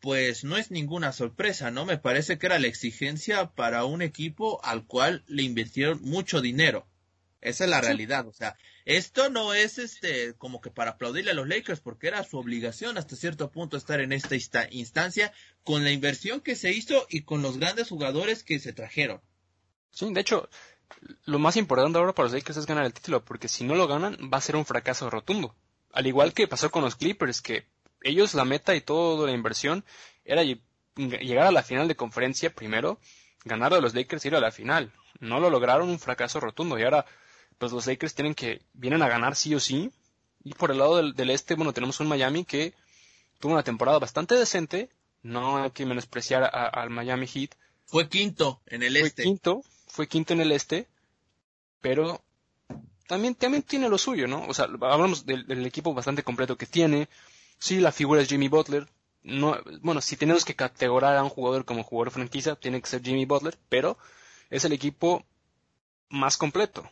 [0.00, 1.84] pues no es ninguna sorpresa, ¿no?
[1.84, 6.86] Me parece que era la exigencia para un equipo al cual le invirtieron mucho dinero.
[7.40, 11.34] Esa es la realidad, o sea, esto no es este como que para aplaudirle a
[11.34, 14.34] los Lakers porque era su obligación hasta cierto punto estar en esta
[14.70, 15.32] instancia
[15.62, 19.20] con la inversión que se hizo y con los grandes jugadores que se trajeron.
[19.90, 20.48] Sí, de hecho,
[21.26, 23.86] lo más importante ahora para los Lakers es ganar el título porque si no lo
[23.86, 25.54] ganan va a ser un fracaso rotundo.
[25.92, 27.66] Al igual que pasó con los Clippers que
[28.02, 29.84] ellos la meta y toda la inversión
[30.24, 30.42] era
[30.96, 32.98] llegar a la final de conferencia primero,
[33.44, 34.92] ganar a los Lakers y ir a la final.
[35.20, 36.78] No lo lograron, un fracaso rotundo.
[36.78, 37.06] Y ahora,
[37.58, 39.90] pues los Lakers tienen que, vienen a ganar sí o sí.
[40.44, 42.74] Y por el lado del, este, bueno, tenemos un Miami que
[43.40, 44.90] tuvo una temporada bastante decente.
[45.22, 47.50] No hay que menospreciar al Miami Heat.
[47.86, 49.22] Fue quinto en el fue este.
[49.24, 50.86] Quinto, fue quinto en el este.
[51.80, 52.22] Pero
[53.08, 54.46] también, también tiene lo suyo, ¿no?
[54.46, 57.08] O sea, hablamos del equipo bastante completo que tiene
[57.58, 58.88] Sí, la figura es Jimmy Butler.
[59.22, 63.02] No, bueno, si tenemos que categorizar a un jugador como jugador franquicia, tiene que ser
[63.02, 63.98] Jimmy Butler, pero
[64.50, 65.26] es el equipo
[66.08, 66.90] más completo.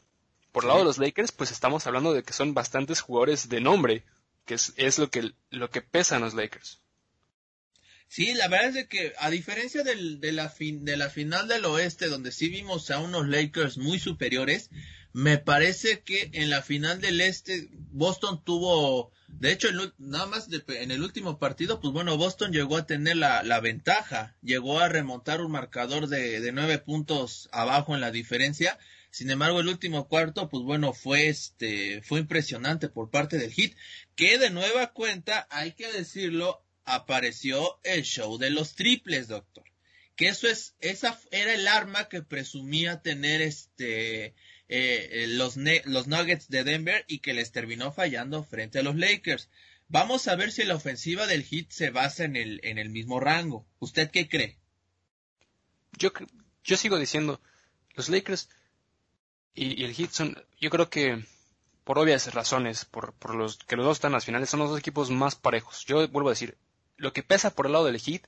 [0.53, 3.61] Por el lado de los Lakers, pues estamos hablando de que son bastantes jugadores de
[3.61, 4.05] nombre,
[4.45, 6.81] que es, es lo que lo que pesan los Lakers.
[8.09, 11.65] Sí, la verdad es que a diferencia del, de, la fin, de la final del
[11.65, 14.71] oeste, donde sí vimos a unos Lakers muy superiores,
[15.13, 20.91] me parece que en la final del este Boston tuvo, de hecho, nada más en
[20.91, 25.41] el último partido, pues bueno, Boston llegó a tener la, la ventaja, llegó a remontar
[25.41, 28.79] un marcador de, de nueve puntos abajo en la diferencia.
[29.11, 33.75] Sin embargo, el último cuarto, pues bueno, fue este, fue impresionante por parte del hit,
[34.15, 39.65] que de nueva cuenta, hay que decirlo, apareció el show de los triples, doctor.
[40.17, 44.35] Que eso es, esa era el arma que presumía tener este,
[44.69, 49.49] eh, los, los Nuggets de Denver y que les terminó fallando frente a los Lakers.
[49.89, 53.21] Vamos a ver si la ofensiva del Heat se basa en el, en el mismo
[53.21, 53.67] rango.
[53.79, 54.59] ¿Usted qué cree?
[55.99, 56.11] Yo,
[56.65, 57.41] yo sigo diciendo,
[57.95, 58.49] los Lakers
[59.55, 61.25] y, el Heat son, yo creo que
[61.85, 64.71] por obvias razones, por, por los que los dos están en las finales, son los
[64.71, 65.85] dos equipos más parejos.
[65.87, 66.59] Yo vuelvo a decir,
[66.97, 68.23] lo que pesa por el lado del Heat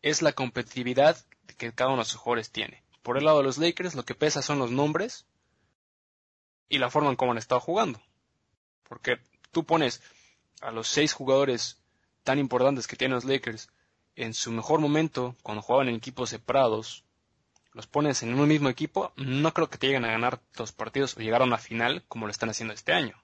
[0.00, 1.18] es la competitividad
[1.58, 2.82] que cada uno de sus jugadores tiene.
[3.02, 5.26] Por el lado de los Lakers, lo que pesa son los nombres
[6.68, 8.00] y la forma en cómo han estado jugando.
[8.88, 9.18] Porque
[9.50, 10.02] tú pones
[10.60, 11.78] a los seis jugadores
[12.22, 13.68] tan importantes que tienen los Lakers
[14.16, 17.04] en su mejor momento, cuando jugaban en equipos separados,
[17.72, 21.16] los pones en un mismo equipo, no creo que te lleguen a ganar los partidos
[21.16, 23.20] o llegar a una final como lo están haciendo este año.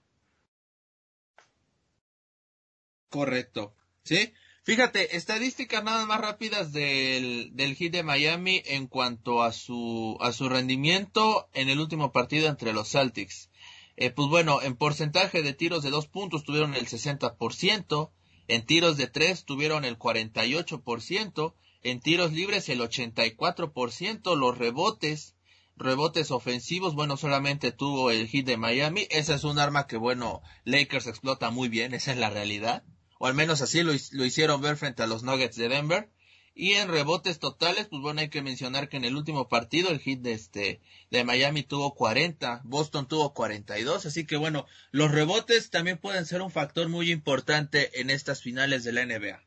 [3.09, 3.75] Correcto.
[4.03, 4.33] ¿Sí?
[4.63, 10.33] Fíjate, estadísticas nada más rápidas del, del Heat de Miami en cuanto a su, a
[10.33, 13.49] su rendimiento en el último partido entre los Celtics.
[13.97, 18.11] Eh, pues bueno, en porcentaje de tiros de dos puntos tuvieron el 60%,
[18.49, 25.37] en tiros de tres tuvieron el 48%, en tiros libres el 84%, los rebotes,
[25.77, 29.07] rebotes ofensivos, bueno, solamente tuvo el hit de Miami.
[29.09, 32.85] Esa es un arma que, bueno, Lakers explota muy bien, esa es la realidad
[33.23, 36.09] o al menos así lo, hicieron ver frente a los Nuggets de Denver.
[36.55, 40.01] Y en rebotes totales, pues bueno, hay que mencionar que en el último partido el
[40.01, 40.81] hit de este
[41.11, 46.41] de Miami tuvo 40, Boston tuvo 42, así que bueno, los rebotes también pueden ser
[46.41, 49.43] un factor muy importante en estas finales de la NBA.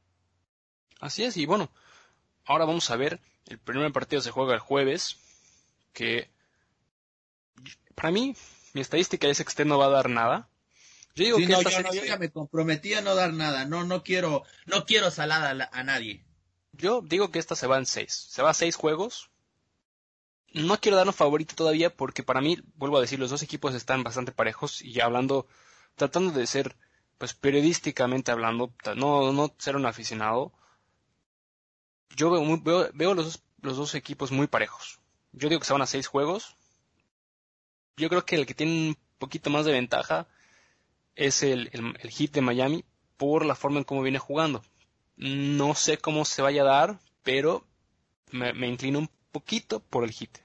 [0.99, 1.71] Así es, y bueno,
[2.45, 5.17] ahora vamos a ver, el primer partido se juega el jueves,
[5.93, 6.29] que
[7.95, 8.35] para mí,
[8.73, 10.47] mi estadística dice que este no va a dar nada,
[11.15, 13.65] yo digo que no, yo, ya me comprometí a no dar nada.
[13.65, 16.25] No, no quiero, no quiero salada a, nadie.
[16.71, 18.13] Yo digo que esta se va en seis.
[18.13, 19.29] Se va a seis juegos.
[20.53, 23.75] No quiero dar un favorito todavía porque para mí, vuelvo a decir, los dos equipos
[23.75, 25.47] están bastante parejos y hablando,
[25.95, 26.75] tratando de ser,
[27.19, 30.51] pues periodísticamente hablando, no, no ser un aficionado.
[32.15, 34.99] Yo veo, veo, los, dos, los dos equipos muy parejos.
[35.31, 36.55] Yo digo que se van a seis juegos.
[37.97, 40.27] Yo creo que el que tiene un poquito más de ventaja
[41.15, 42.85] es el, el, hit de Miami
[43.17, 44.63] por la forma en cómo viene jugando.
[45.15, 47.65] No sé cómo se vaya a dar, pero
[48.31, 50.39] me, inclino un poquito por el hit.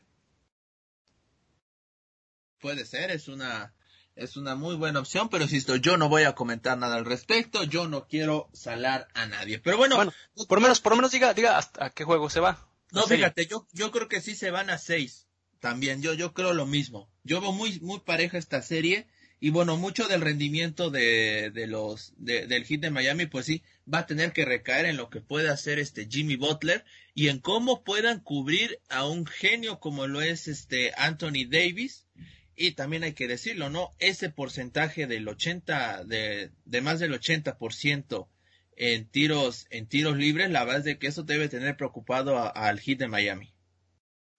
[2.61, 3.75] Puede ser, es una,
[4.15, 7.65] es una muy buena opción, pero insisto, yo no voy a comentar nada al respecto,
[7.65, 9.59] yo no quiero salar a nadie.
[9.61, 9.97] Pero bueno,
[10.49, 12.69] por lo menos, por lo menos diga, diga hasta qué juego se va.
[12.91, 15.27] No, fíjate, yo, yo creo que sí se van a seis.
[15.61, 17.11] También, yo, yo creo lo mismo.
[17.25, 19.09] Yo veo muy, muy pareja esta serie
[19.41, 24.01] y bueno, mucho del rendimiento de, de los, del hit de Miami, pues sí, va
[24.01, 27.85] a tener que recaer en lo que puede hacer este Jimmy Butler y en cómo
[27.85, 32.07] puedan cubrir a un genio como lo es este Anthony Davis.
[32.57, 33.91] Y también hay que decirlo, ¿no?
[34.01, 38.27] Ese porcentaje del 80, de, de más del 80%
[38.75, 42.81] en tiros, en tiros libres, la verdad es de que eso debe tener preocupado al
[42.81, 43.55] hit de Miami.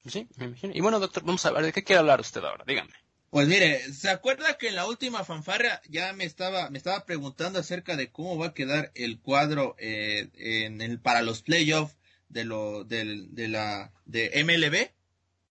[0.06, 0.74] Sí, me imagino.
[0.76, 2.66] Y bueno, doctor, vamos a ver, ¿de qué quiere hablar usted ahora?
[2.68, 2.92] Dígame.
[3.30, 7.60] Pues mire, ¿se acuerda que en la última fanfarria ya me estaba, me estaba preguntando
[7.60, 11.96] acerca de cómo va a quedar el cuadro eh, en el, para los playoffs
[12.28, 14.92] de lo, de, de la, de MLB?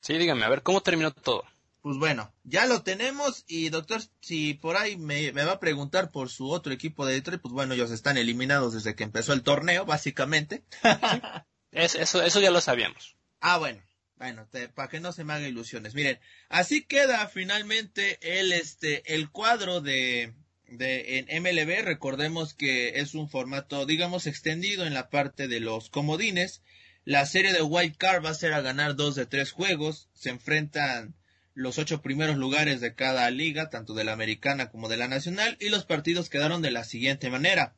[0.01, 1.45] Sí, dígame, a ver, ¿cómo terminó todo?
[1.81, 6.11] Pues bueno, ya lo tenemos y doctor, si por ahí me, me va a preguntar
[6.11, 9.43] por su otro equipo de Detroit, pues bueno, ellos están eliminados desde que empezó el
[9.43, 10.65] torneo, básicamente.
[11.71, 13.17] eso, eso ya lo sabíamos.
[13.41, 13.81] Ah, bueno.
[14.19, 15.95] Bueno, para que no se me haga ilusiones.
[15.95, 20.35] Miren, así queda finalmente el, este, el cuadro de,
[20.67, 21.85] de, en MLB.
[21.85, 26.63] Recordemos que es un formato, digamos, extendido en la parte de los comodines.
[27.05, 30.09] La serie de Wild Card va a ser a ganar dos de tres juegos.
[30.15, 31.15] Se enfrentan
[31.55, 35.57] los ocho primeros lugares de cada liga, tanto de la americana como de la nacional,
[35.61, 37.77] y los partidos quedaron de la siguiente manera.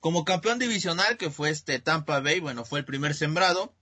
[0.00, 3.74] Como campeón divisional, que fue este Tampa Bay, bueno, fue el primer sembrado,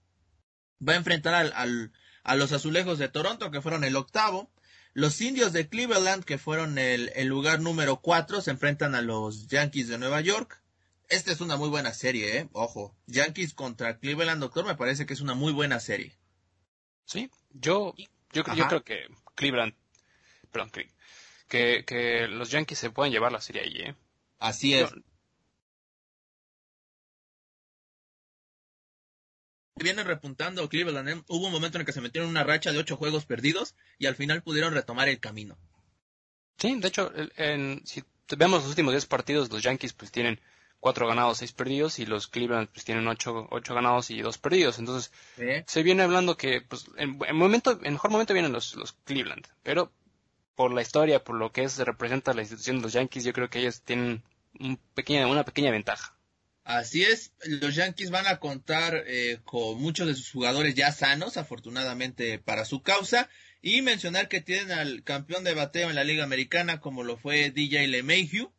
[0.87, 1.91] va a enfrentar al,
[2.23, 4.49] a los Azulejos de Toronto, que fueron el octavo.
[4.93, 9.87] Los Indios de Cleveland, que fueron el, lugar número cuatro, se enfrentan a los Yankees
[9.87, 10.61] de Nueva York.
[11.09, 12.49] esta es una muy buena serie, ¿eh?
[12.53, 12.95] Ojo.
[13.07, 16.15] Yankees contra Cleveland, doctor, me parece que es una muy buena serie.
[17.05, 17.93] Sí, yo,
[18.31, 19.73] yo, yo creo que Cleveland,
[20.51, 20.71] perdón,
[21.49, 23.95] que, que los Yankees se pueden llevar la serie ahí, ¿eh?
[24.39, 24.91] Así es.
[29.75, 31.09] Vienen repuntando Cleveland.
[31.09, 31.23] ¿eh?
[31.27, 34.05] Hubo un momento en el que se metieron una racha de ocho juegos perdidos y
[34.05, 35.57] al final pudieron retomar el camino.
[36.57, 38.03] Sí, de hecho, en, si
[38.37, 40.39] vemos los últimos diez partidos, los Yankees pues tienen
[40.79, 44.79] cuatro ganados, seis perdidos, y los Cleveland pues tienen ocho, ocho ganados y dos perdidos.
[44.79, 45.11] Entonces,
[45.65, 49.91] se viene hablando que, pues, en, momento, en mejor momento vienen los, los Cleveland, pero
[50.55, 53.49] por la historia, por lo que es, representa la institución de los Yankees, yo creo
[53.49, 54.23] que ellos tienen
[54.59, 56.15] un pequeña, una pequeña ventaja.
[56.63, 61.35] Así es, los Yankees van a contar eh, con muchos de sus jugadores ya sanos,
[61.35, 63.29] afortunadamente para su causa,
[63.61, 67.51] y mencionar que tienen al campeón de bateo en la Liga Americana, como lo fue
[67.51, 68.53] DJ LeMahieu,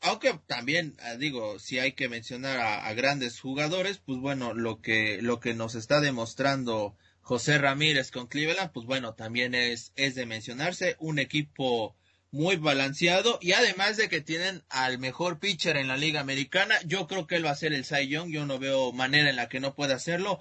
[0.00, 5.20] aunque también ah, digo, si hay que mencionar a, grandes jugadores, pues bueno, lo que,
[5.20, 10.26] lo que nos está demostrando José Ramírez con Cleveland, pues bueno, también es, es de
[10.26, 11.96] mencionarse, un equipo
[12.34, 17.06] muy balanceado y además de que tienen al mejor pitcher en la liga americana, yo
[17.06, 19.48] creo que él va a ser el Cy Young, yo no veo manera en la
[19.48, 20.40] que no pueda hacerlo.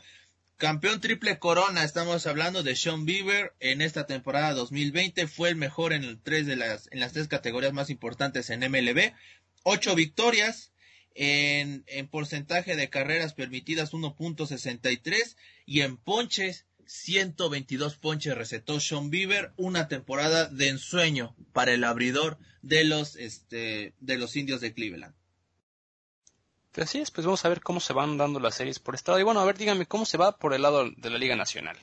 [0.57, 5.93] Campeón triple corona, estamos hablando de Sean Bieber en esta temporada 2020, fue el mejor
[5.93, 9.13] en, el tres de las, en las tres categorías más importantes en MLB,
[9.61, 10.71] ocho victorias,
[11.13, 15.35] en, en porcentaje de carreras permitidas 1.63
[15.67, 22.37] y en ponches 122 ponches recetó Sean Bieber, una temporada de ensueño para el abridor
[22.61, 25.15] de los, este, de los indios de Cleveland.
[26.75, 29.19] Así es, pues vamos a ver cómo se van dando las series por estado.
[29.19, 31.77] Y bueno, a ver, dígame, ¿cómo se va por el lado de la Liga Nacional?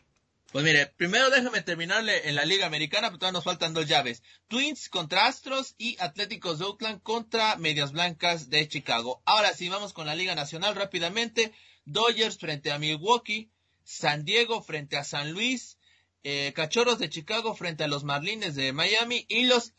[0.52, 4.22] Pues mire, primero déjame terminarle en la Liga Americana, porque todavía nos faltan dos llaves.
[4.46, 9.22] Twins contra Astros y Atléticos de Oakland contra Medias Blancas de Chicago.
[9.24, 11.52] Ahora sí, vamos con la Liga Nacional rápidamente.
[11.84, 13.50] Dodgers frente a Milwaukee,
[13.90, 15.76] San Diego frente a San Luis,
[16.22, 19.72] eh, Cachorros de Chicago frente a los Marlines de Miami y los,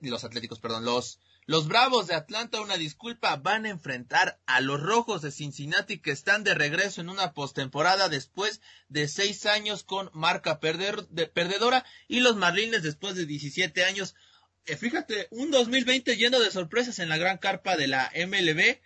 [0.00, 4.82] los Atléticos, perdón, los, los Bravos de Atlanta, una disculpa, van a enfrentar a los
[4.82, 10.10] Rojos de Cincinnati que están de regreso en una postemporada después de seis años con
[10.12, 14.16] marca perdedora y los Marlines después de 17 años.
[14.66, 18.80] Eh, fíjate, un 2020 lleno de sorpresas en la gran carpa de la MLB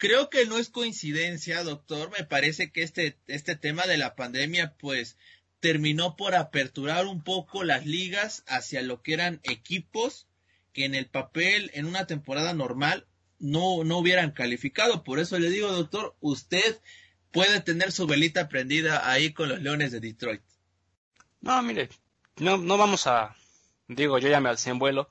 [0.00, 2.10] creo que no es coincidencia, doctor.
[2.18, 5.16] Me parece que este, este tema de la pandemia, pues,
[5.60, 10.26] terminó por aperturar un poco las ligas hacia lo que eran equipos
[10.72, 13.06] que en el papel, en una temporada normal,
[13.38, 15.04] no, no hubieran calificado.
[15.04, 16.80] Por eso le digo, doctor, usted
[17.30, 20.40] puede tener su velita prendida ahí con los Leones de Detroit.
[21.42, 21.90] No, mire,
[22.36, 23.36] no, no vamos a,
[23.86, 25.10] digo, yo ya me alcé en vuelo,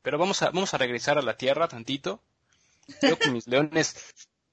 [0.00, 2.22] pero vamos a, vamos a regresar a la tierra tantito.
[3.00, 3.94] Creo que mis Leones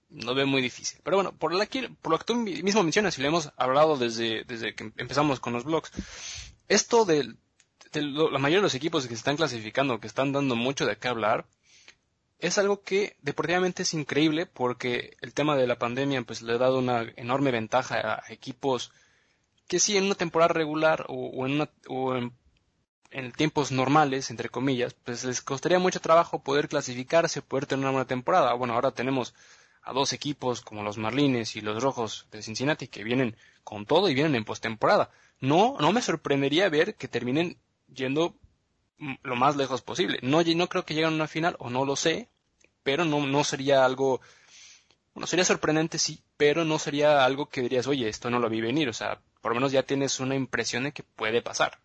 [0.10, 1.00] no ve muy difícil.
[1.04, 1.52] Pero bueno, por,
[2.02, 5.54] por lo que tú mismo mencionas y lo hemos hablado desde, desde que empezamos con
[5.54, 5.92] los blogs,
[6.68, 7.34] esto de,
[7.94, 11.08] la mayoría de los equipos que se están clasificando, que están dando mucho de qué
[11.08, 11.46] hablar,
[12.40, 16.58] es algo que deportivamente es increíble porque el tema de la pandemia pues le ha
[16.58, 18.92] dado una enorme ventaja a equipos
[19.68, 22.32] que sí en una temporada regular o, en, una, o en,
[23.12, 27.92] en, tiempos normales, entre comillas, pues les costaría mucho trabajo poder clasificarse, poder tener una
[27.92, 28.54] buena temporada.
[28.54, 29.34] Bueno, ahora tenemos
[29.88, 34.10] a dos equipos como los Marlines y los Rojos de Cincinnati que vienen con todo
[34.10, 35.10] y vienen en postemporada.
[35.40, 37.58] No, no me sorprendería ver que terminen
[37.94, 38.36] yendo
[39.24, 40.20] lo más lejos posible.
[40.22, 42.28] No, no creo que lleguen a una final, o no lo sé,
[42.84, 44.20] pero no, no sería algo,
[45.14, 48.60] bueno, sería sorprendente sí, pero no sería algo que dirías, oye, esto no lo vi
[48.60, 51.80] venir, o sea, por lo menos ya tienes una impresión de que puede pasar.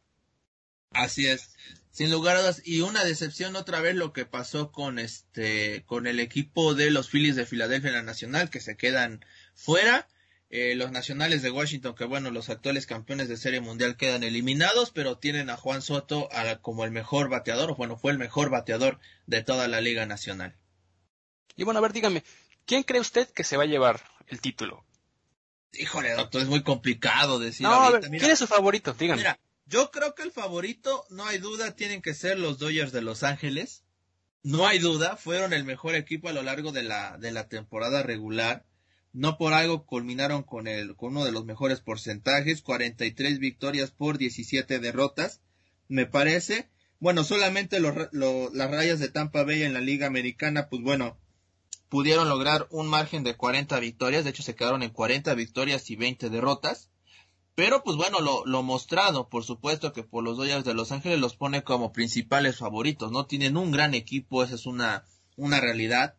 [0.90, 1.54] Así es
[1.92, 6.06] sin lugar a dudas y una decepción otra vez lo que pasó con este con
[6.06, 9.24] el equipo de los Phillies de Filadelfia en la Nacional que se quedan
[9.54, 10.08] fuera.
[10.54, 14.90] Eh, los nacionales de Washington que bueno los actuales campeones de serie mundial quedan eliminados
[14.90, 16.28] pero tienen a Juan Soto
[16.60, 20.54] como el mejor bateador o bueno fue el mejor bateador de toda la liga nacional.
[21.56, 22.22] Y bueno a ver dígame
[22.66, 24.84] quién cree usted que se va a llevar el título
[25.72, 29.24] híjole doctor es muy complicado decir no, a ver, quién es su favorito dígame
[29.72, 33.22] yo creo que el favorito, no hay duda, tienen que ser los Dodgers de Los
[33.22, 33.84] Ángeles.
[34.42, 38.02] No hay duda, fueron el mejor equipo a lo largo de la, de la temporada
[38.02, 38.66] regular.
[39.14, 44.18] No por algo culminaron con, el, con uno de los mejores porcentajes, 43 victorias por
[44.18, 45.40] 17 derrotas,
[45.88, 46.68] me parece.
[46.98, 51.18] Bueno, solamente los, las rayas de Tampa Bay en la Liga Americana, pues bueno,
[51.88, 55.96] pudieron lograr un margen de 40 victorias, de hecho se quedaron en 40 victorias y
[55.96, 56.91] 20 derrotas.
[57.54, 61.20] Pero pues bueno, lo, lo mostrado, por supuesto que por los Dodgers de Los Ángeles
[61.20, 63.26] los pone como principales favoritos, ¿no?
[63.26, 65.04] Tienen un gran equipo, esa es una,
[65.36, 66.16] una realidad.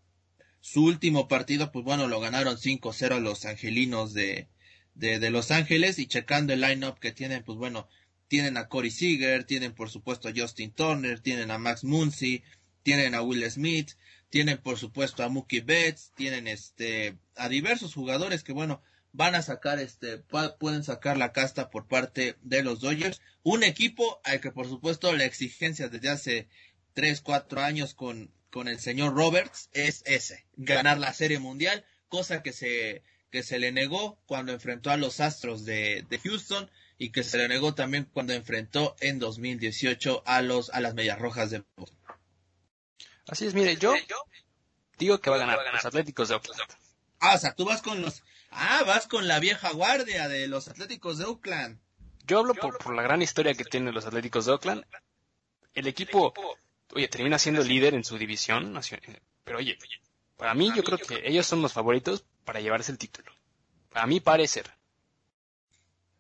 [0.62, 4.48] Su último partido, pues bueno, lo ganaron 5-0 los angelinos de,
[4.94, 7.88] de, de, Los Ángeles y checando el lineup que tienen, pues bueno,
[8.28, 12.44] tienen a Corey Seager, tienen por supuesto a Justin Turner, tienen a Max Muncy,
[12.84, 13.92] tienen a Will Smith,
[14.30, 18.82] tienen por supuesto a Mookie Betts, tienen este a diversos jugadores que bueno,
[19.14, 24.20] van a sacar este pueden sacar la casta por parte de los Dodgers, un equipo
[24.26, 26.47] al que por supuesto la exigencia desde hace
[26.95, 32.43] 3, 4 años con con el señor Roberts es ese, ganar la Serie Mundial, cosa
[32.43, 37.11] que se que se le negó cuando enfrentó a los Astros de, de Houston y
[37.11, 41.49] que se le negó también cuando enfrentó en 2018 a los a las Medias Rojas
[41.51, 41.97] de Boston.
[43.28, 43.93] Así es, mire, yo
[44.97, 46.61] digo que va a ganar los Atléticos de Oakland.
[47.20, 48.24] Ah, o sea, tú vas con los
[48.56, 51.80] Ah, vas con la vieja guardia de los Atléticos de Oakland.
[52.26, 54.86] Yo hablo por, por la gran historia que tienen los Atléticos de Oakland.
[55.74, 56.34] El equipo,
[56.93, 58.80] oye, termina siendo líder en su división,
[59.43, 59.78] pero oye,
[60.38, 63.32] para mí yo creo que ellos son los favoritos para llevarse el título.
[63.93, 64.72] A mi parecer.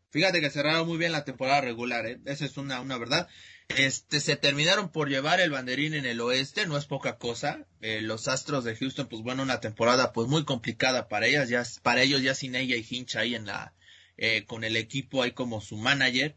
[0.09, 2.19] Fíjate que cerraron muy bien la temporada regular, ¿eh?
[2.25, 3.27] Esa es una, una verdad.
[3.69, 7.65] Este, se terminaron por llevar el banderín en el oeste, no es poca cosa.
[7.81, 11.63] Eh, los Astros de Houston, pues bueno, una temporada pues muy complicada para ellas, ya,
[11.81, 13.73] para ellos ya sin ella y Hinch ahí en la,
[14.17, 16.35] eh, con el equipo ahí como su manager.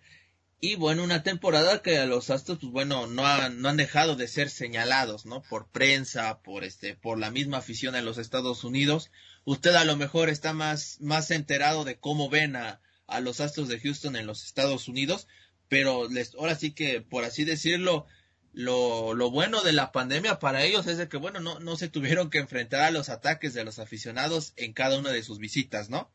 [0.58, 4.16] Y bueno, una temporada que a los Astros, pues bueno, no han, no han dejado
[4.16, 5.42] de ser señalados, ¿no?
[5.42, 9.10] Por prensa, por este, por la misma afición en los Estados Unidos.
[9.44, 13.68] Usted a lo mejor está más, más enterado de cómo ven a, a los Astros
[13.68, 15.28] de Houston en los Estados Unidos,
[15.68, 18.06] pero les, ahora sí que, por así decirlo,
[18.52, 21.88] lo, lo bueno de la pandemia para ellos es de que, bueno, no, no se
[21.88, 25.90] tuvieron que enfrentar a los ataques de los aficionados en cada una de sus visitas,
[25.90, 26.10] ¿no?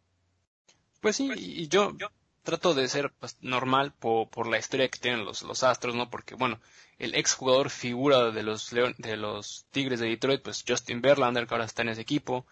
[1.02, 2.12] Pues sí, y yo, yo
[2.44, 6.10] trato de ser pues, normal por, por, la historia que tienen los, los Astros, ¿no?
[6.10, 6.60] Porque, bueno,
[6.98, 11.48] el ex jugador figura de los, Leon, de los Tigres de Detroit, pues Justin Verlander,
[11.48, 12.46] que ahora está en ese equipo.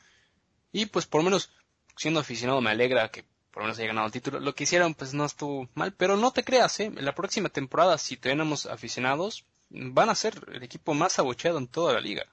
[0.71, 1.51] Y pues por lo menos,
[1.95, 4.39] siendo aficionado, me alegra que por lo menos haya ganado el título.
[4.39, 6.91] Lo que hicieron, pues no estuvo mal, pero no te creas, ¿eh?
[6.95, 11.93] La próxima temporada, si tenemos aficionados, van a ser el equipo más abucheado en toda
[11.93, 12.25] la liga.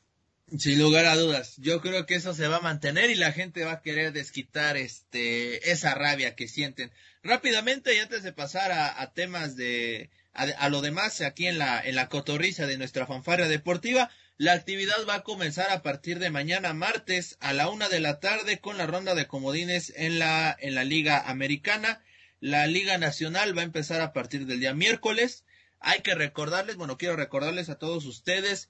[0.58, 3.64] Sin lugar a dudas, yo creo que eso se va a mantener y la gente
[3.64, 6.92] va a querer desquitar este esa rabia que sienten.
[7.24, 11.58] Rápidamente y antes de pasar a, a temas de a, a, lo demás aquí en
[11.58, 14.08] la en la cotorriza de nuestra fanfarria deportiva,
[14.38, 18.20] la actividad va a comenzar a partir de mañana martes a la una de la
[18.20, 22.02] tarde con la ronda de comodines en la en la Liga Americana.
[22.40, 25.44] La Liga Nacional va a empezar a partir del día miércoles.
[25.80, 28.68] Hay que recordarles, bueno, quiero recordarles a todos ustedes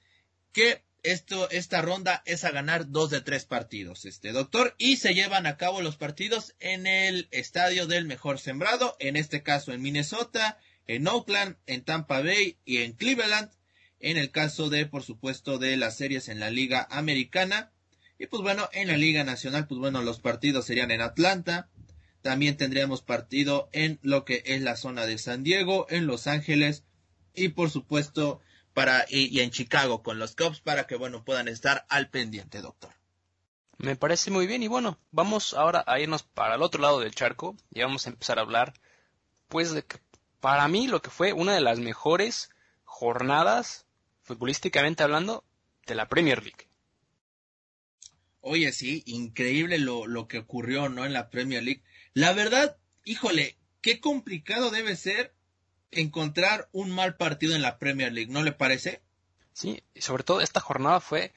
[0.52, 5.14] que esto, esta ronda es a ganar dos de tres partidos, este doctor, y se
[5.14, 9.82] llevan a cabo los partidos en el estadio del mejor sembrado, en este caso en
[9.82, 13.50] Minnesota, en Oakland, en Tampa Bay y en Cleveland,
[14.00, 17.72] en el caso de, por supuesto, de las series en la Liga Americana,
[18.18, 21.68] y pues bueno, en la Liga Nacional, pues bueno, los partidos serían en Atlanta,
[22.22, 26.84] también tendríamos partido en lo que es la zona de San Diego, en Los Ángeles,
[27.34, 28.40] y por supuesto,
[28.74, 32.60] para y, y, en Chicago con los Cubs para que bueno puedan estar al pendiente,
[32.60, 32.92] doctor.
[33.78, 34.62] Me parece muy bien.
[34.62, 37.56] Y bueno, vamos ahora a irnos para el otro lado del charco.
[37.70, 38.74] Y vamos a empezar a hablar
[39.48, 39.98] pues de que
[40.40, 42.50] para mí lo que fue una de las mejores
[42.84, 43.85] jornadas
[44.26, 45.44] futbolísticamente hablando
[45.86, 46.68] de la Premier League.
[48.40, 51.04] Oye, sí, increíble lo, lo que ocurrió, ¿no?
[51.04, 51.82] En la Premier League.
[52.12, 55.32] La verdad, híjole, qué complicado debe ser
[55.90, 59.00] encontrar un mal partido en la Premier League, ¿no le parece?
[59.52, 61.32] Sí, y sobre todo esta jornada fue,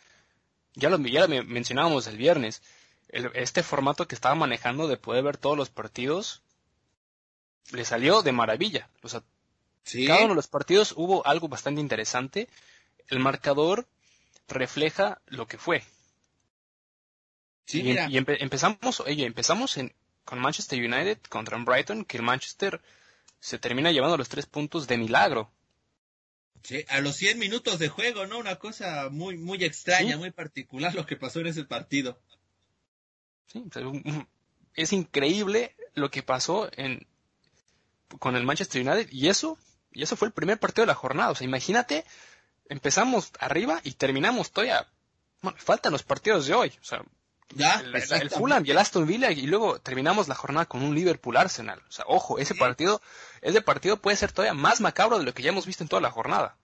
[0.74, 2.62] ya lo, ya lo mencionábamos el viernes,
[3.10, 6.42] el, este formato que estaba manejando de poder ver todos los partidos,
[7.72, 8.90] le salió de maravilla.
[9.04, 9.24] O sea,
[9.84, 10.06] ¿Sí?
[10.06, 12.50] cada uno de los partidos hubo algo bastante interesante.
[13.10, 13.88] El marcador
[14.48, 15.84] refleja lo que fue.
[17.66, 18.08] Sí, y, mira.
[18.10, 19.94] y empe empezamos, oye, empezamos en,
[20.26, 22.82] con Manchester United contra Brighton, que el Manchester
[23.40, 25.52] se termina llevando los tres puntos de milagro.
[26.64, 28.38] Sí, a los 100 minutos de juego, ¿no?
[28.38, 30.18] Una cosa muy, muy extraña, ¿Sí?
[30.18, 32.20] muy particular lo que pasó en ese partido.
[33.48, 33.64] Sí,
[34.76, 37.08] es increíble lo que pasó en,
[38.20, 39.58] con el Manchester United y eso,
[39.92, 41.32] y eso fue el primer partido de la jornada.
[41.32, 42.06] O sea, imagínate,
[42.70, 44.88] empezamos arriba y terminamos todavía,
[45.42, 46.72] bueno, faltan los partidos de hoy.
[46.82, 47.02] O sea,
[47.56, 50.94] ya, el, el, Fulham y el Aston Villa y luego terminamos la jornada con un
[50.96, 51.82] Liverpool Arsenal.
[51.88, 52.60] O sea, ojo, ese Sí.
[52.60, 53.02] partido,
[53.42, 56.02] ese partido puede ser todavía más macabro de lo que ya hemos visto en toda
[56.02, 56.58] la jornada.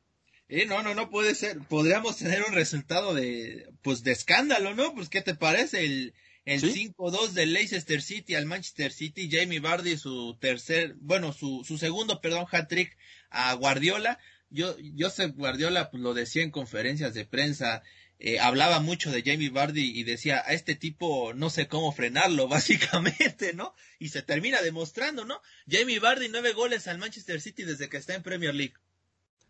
[0.48, 1.58] Eh, no, no, no puede ser.
[1.68, 4.94] Podríamos tener un resultado de, pues, de escándalo, ¿no?
[4.94, 5.84] Pues, ¿qué te parece?
[5.84, 6.14] El,
[6.46, 6.94] el Sí.
[6.96, 12.22] 5-2 del Leicester City al Manchester City, Jamie Vardy su tercer, bueno, su, su segundo,
[12.22, 12.96] perdón, hat-trick
[13.32, 14.20] a Guardiola.
[14.56, 17.84] Yo, Joseph Guardiola pues, lo decía en conferencias de prensa,
[18.20, 22.48] eh, hablaba mucho de Jamie Vardy y decía, a este tipo no sé cómo frenarlo,
[22.50, 23.76] básicamente, ¿no?
[24.00, 25.42] Y se termina demostrando, ¿no?
[25.70, 28.76] Jamie Vardy nueve goles al Manchester City desde que está en Premier League.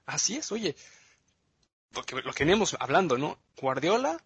[0.06, 0.76] Así es, oye,
[1.93, 3.39] lo que, lo hablando, ¿no?
[3.58, 4.22] Guardiola,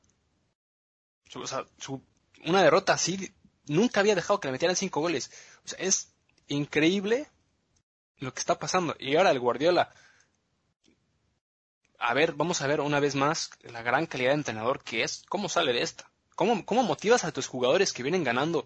[1.36, 2.02] o sea, su,
[2.46, 3.34] una derrota así,
[3.68, 5.32] nunca había dejado que le metieran cinco goles.
[5.66, 6.14] O sea, es
[6.48, 7.28] increíble
[8.18, 8.96] lo que está pasando.
[9.00, 9.94] Y ahora el Guardiola,
[12.00, 15.24] a ver, vamos a ver una vez más la gran calidad de entrenador que es.
[15.28, 16.10] ¿Cómo sale de esta?
[16.36, 18.66] ¿Cómo, cómo motivas a tus jugadores que vienen ganando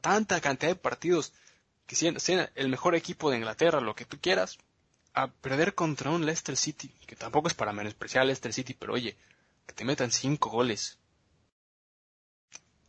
[0.00, 1.32] tanta cantidad de partidos,
[1.86, 4.58] que sean, el mejor equipo de Inglaterra, lo que tú quieras,
[5.12, 8.94] a perder contra un Leicester City, que tampoco es para menospreciar a Leicester City, pero
[8.94, 9.16] oye,
[9.66, 10.98] que te metan cinco goles.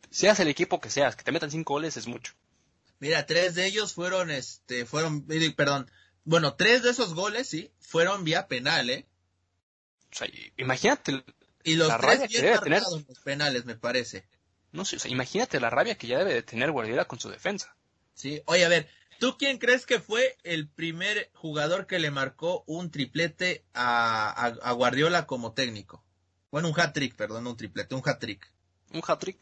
[0.10, 2.34] Seas el equipo que seas, que te metan cinco goles es mucho.
[3.00, 5.92] Mira, tres de ellos fueron, este, fueron, eh, perdón,
[6.24, 9.06] bueno, tres de esos goles, sí, fueron vía penal, ¿eh?
[10.16, 11.26] O sea, imagínate.
[11.66, 12.82] Y los tres bien que tener...
[12.84, 14.26] los penales, me parece.
[14.72, 17.30] No sé, o sea, imagínate la rabia que ya debe de tener Guardiola con su
[17.30, 17.76] defensa.
[18.14, 18.90] Sí, oye, a ver,
[19.20, 24.72] ¿tú quién crees que fue el primer jugador que le marcó un triplete a, a,
[24.72, 26.02] Guardiola como técnico?
[26.50, 28.50] Bueno, un hat-trick, perdón, un triplete, un hat-trick.
[28.94, 29.38] Un hat-trick.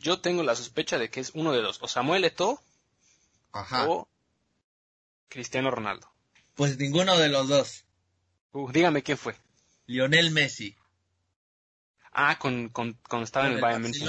[0.00, 2.60] Yo tengo la sospecha de que es uno de dos, o Samuel Eto'o
[3.52, 3.88] Ajá.
[3.88, 4.08] o
[5.28, 6.10] Cristiano Ronaldo.
[6.54, 7.84] Pues ninguno de los dos.
[8.52, 9.36] Uh, dígame quién fue.
[9.90, 10.76] Lionel Messi.
[12.12, 14.08] Ah, con, con, cuando estaba en el, Bayern München,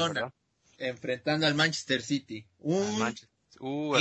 [0.77, 2.45] Enfrentando al Manchester City.
[2.59, 3.15] Un,
[3.59, 3.95] uh,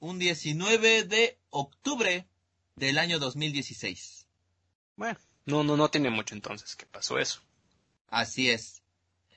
[0.00, 2.26] un 19 de octubre
[2.74, 4.26] del año 2016.
[4.96, 7.40] Bueno, no, no, no tiene mucho entonces que pasó eso.
[8.08, 8.82] Así es.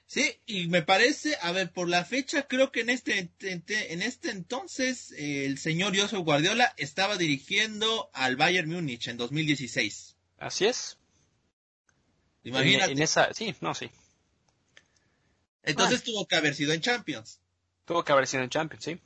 [0.08, 4.32] Sí, y me parece, a ver, por la fecha, creo que en este, en este
[4.32, 10.16] entonces el señor Joseph Guardiola estaba dirigiendo al Bayern Múnich en 2016.
[10.40, 10.99] Así es.
[12.44, 12.92] Imagínate.
[12.92, 13.90] En, esa, sí, no, sí.
[15.64, 17.40] Entonces tuvo que haber sido en Champions.
[17.86, 19.00] Tuvo que haber sido en Champions, sí.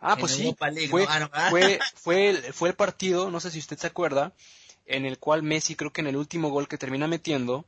[0.00, 0.54] Ah, pues sí.
[0.88, 1.06] fue,
[1.50, 4.32] fue, fue, el, fue el partido, no sé si usted se acuerda,
[4.86, 7.66] en el cual Messi, creo que en el último gol que termina metiendo,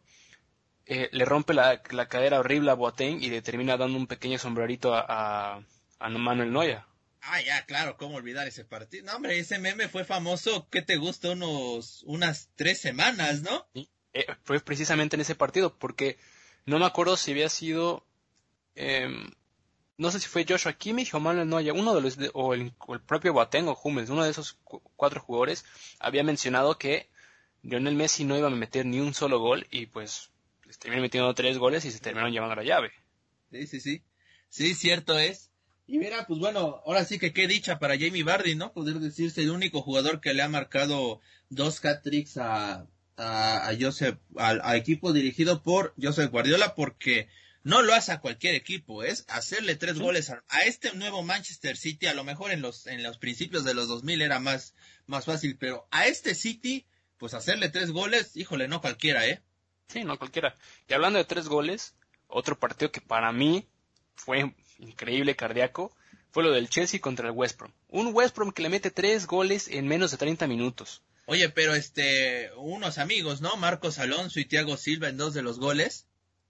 [0.86, 4.38] eh, le rompe la, la, cadera horrible a Boateng y le termina dando un pequeño
[4.38, 5.62] sombrerito a,
[5.98, 6.82] a, Manuel Neuer.
[7.20, 9.04] Ah, ya, claro, cómo olvidar ese partido.
[9.04, 11.30] No, hombre, ese meme fue famoso, ¿qué te gusta?
[11.30, 13.68] Unos, unas tres semanas, ¿no?
[13.74, 13.88] Sí.
[14.14, 16.18] Eh, fue precisamente en ese partido, porque
[16.66, 18.04] no me acuerdo si había sido,
[18.74, 19.30] em,
[19.96, 22.72] no sé si fue Joshua Kimmich o Manuel Neuer, uno de los, o, el,
[23.06, 24.58] propio Boateng o Hummels, uno de esos
[24.96, 25.64] cuatro jugadores,
[25.98, 27.08] había mencionado que
[27.62, 30.30] Lionel Messi no iba a meter ni un solo gol y pues
[30.66, 32.92] les terminó metiendo tres goles y se terminaron llevando la llave.
[33.50, 34.02] Sí, sí, sí.
[34.48, 35.50] Sí, cierto es.
[35.86, 38.72] Y mira, pues bueno, ahora sí que qué dicha para Jamie Vardy, ¿no?
[38.72, 42.86] Poder decirse el único jugador que le ha marcado dos hat-tricks a,
[43.16, 47.28] a, a Joseph, al, equipo dirigido por Joseph Guardiola, porque
[47.64, 52.06] no lo hace a cualquier equipo, es hacerle tres goles a, este nuevo Manchester City,
[52.06, 54.74] a lo mejor en los, en los principios de los 2000 era más,
[55.06, 56.86] más fácil, pero a este City,
[57.18, 59.42] pues hacerle tres goles, híjole, no cualquiera, ¿eh?
[59.88, 60.56] Sí, no cualquiera.
[60.88, 61.94] Y hablando de tres goles,
[62.26, 63.68] otro partido que para mí
[64.14, 65.94] fue increíble cardíaco,
[66.30, 67.72] fue lo del Chelsea contra el West Brom.
[67.88, 71.02] Un West Brom que le mete tres goles en menos de 30 minutos.
[71.26, 73.56] Oye, pero este, unos amigos, ¿no?
[73.56, 76.06] Marcos Alonso y Thiago Silva en dos de los goles.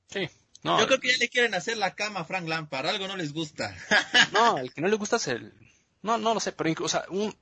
[0.09, 0.29] Sí.
[0.63, 3.17] No, Yo creo que ya le quieren hacer la cama a Frank Lampard, algo no
[3.17, 3.77] les gusta.
[4.33, 5.53] no, el que no le gusta es el...
[6.03, 7.35] No, no lo sé, pero incluso, o sea, un,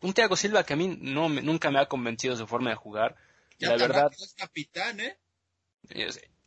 [0.00, 3.16] un Thiago Silva que a mí no nunca me ha convencido su forma de jugar.
[3.58, 5.18] Ya la verdad es capitán, ¿eh?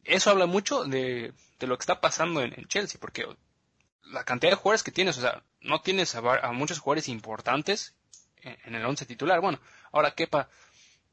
[0.03, 3.25] Eso habla mucho de, de lo que está pasando en, Chelsea, porque
[4.03, 7.95] la cantidad de jugadores que tienes, o sea, no tienes a, muchos jugadores importantes
[8.37, 9.39] en, el once titular.
[9.41, 9.59] Bueno,
[9.91, 10.49] Ahora Kepa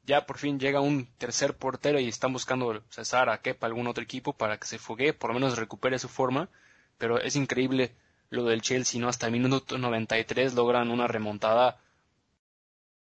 [0.05, 4.03] ya por fin llega un tercer portero y están buscando cesar a Kepa algún otro
[4.03, 6.49] equipo para que se fogue, por lo menos recupere su forma,
[6.97, 7.93] pero es increíble
[8.29, 9.07] lo del Chelsea, ¿no?
[9.07, 11.79] Hasta el minuto 93 logran una remontada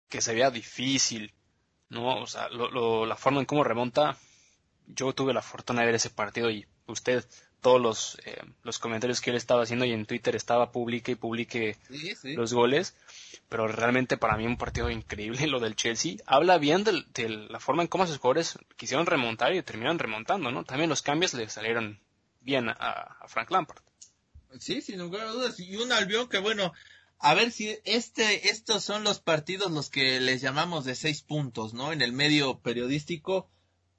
[0.09, 1.33] que se vea difícil,
[1.89, 2.21] ¿no?
[2.21, 4.17] O sea, la forma en cómo remonta,
[4.87, 7.25] yo tuve la fortuna de ver ese partido y usted
[7.61, 11.15] todos los, eh, los comentarios que él estaba haciendo y en Twitter estaba publique y
[11.15, 11.77] publique
[12.23, 12.95] los goles.
[13.49, 16.17] Pero realmente para mí un partido increíble lo del Chelsea.
[16.25, 20.63] Habla bien de, la forma en cómo sus jugadores quisieron remontar y terminaron remontando, ¿no?
[20.63, 21.99] También los cambios le salieron
[22.41, 23.81] bien a, Frank Lampard.
[24.59, 25.59] Sí, sin lugar a dudas.
[25.59, 26.71] Y un Albión que bueno,
[27.19, 31.73] a ver si este, estos son los partidos los que les llamamos de seis puntos,
[31.73, 31.91] ¿no?
[31.91, 33.49] En el medio periodístico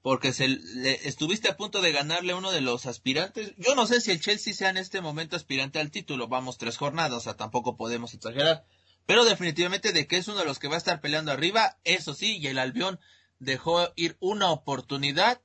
[0.06, 3.54] porque se le, estuviste a punto de ganarle a uno de los aspirantes.
[3.56, 6.76] Yo no sé si el Chelsea sea en este momento aspirante al título, vamos tres
[6.76, 8.64] jornadas, o sea, tampoco podemos exagerar,
[9.06, 12.14] pero definitivamente de que es uno de los que va a estar peleando arriba, eso
[12.14, 13.00] sí, y el Albión
[13.38, 15.40] dejó ir una oportunidad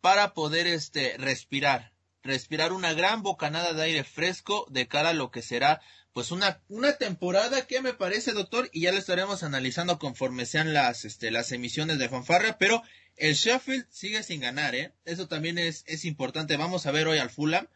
[0.00, 1.92] para poder este respirar,
[2.22, 5.80] respirar una gran bocanada de aire fresco de cara a lo que será
[6.12, 10.72] pues una, una temporada que me parece, doctor, y ya lo estaremos analizando conforme sean
[10.72, 12.82] las, este, las emisiones de fanfarra, pero
[13.16, 14.92] el Sheffield sigue sin ganar, ¿eh?
[15.04, 16.56] Eso también es, es importante.
[16.56, 17.66] Vamos a ver hoy al Fulham,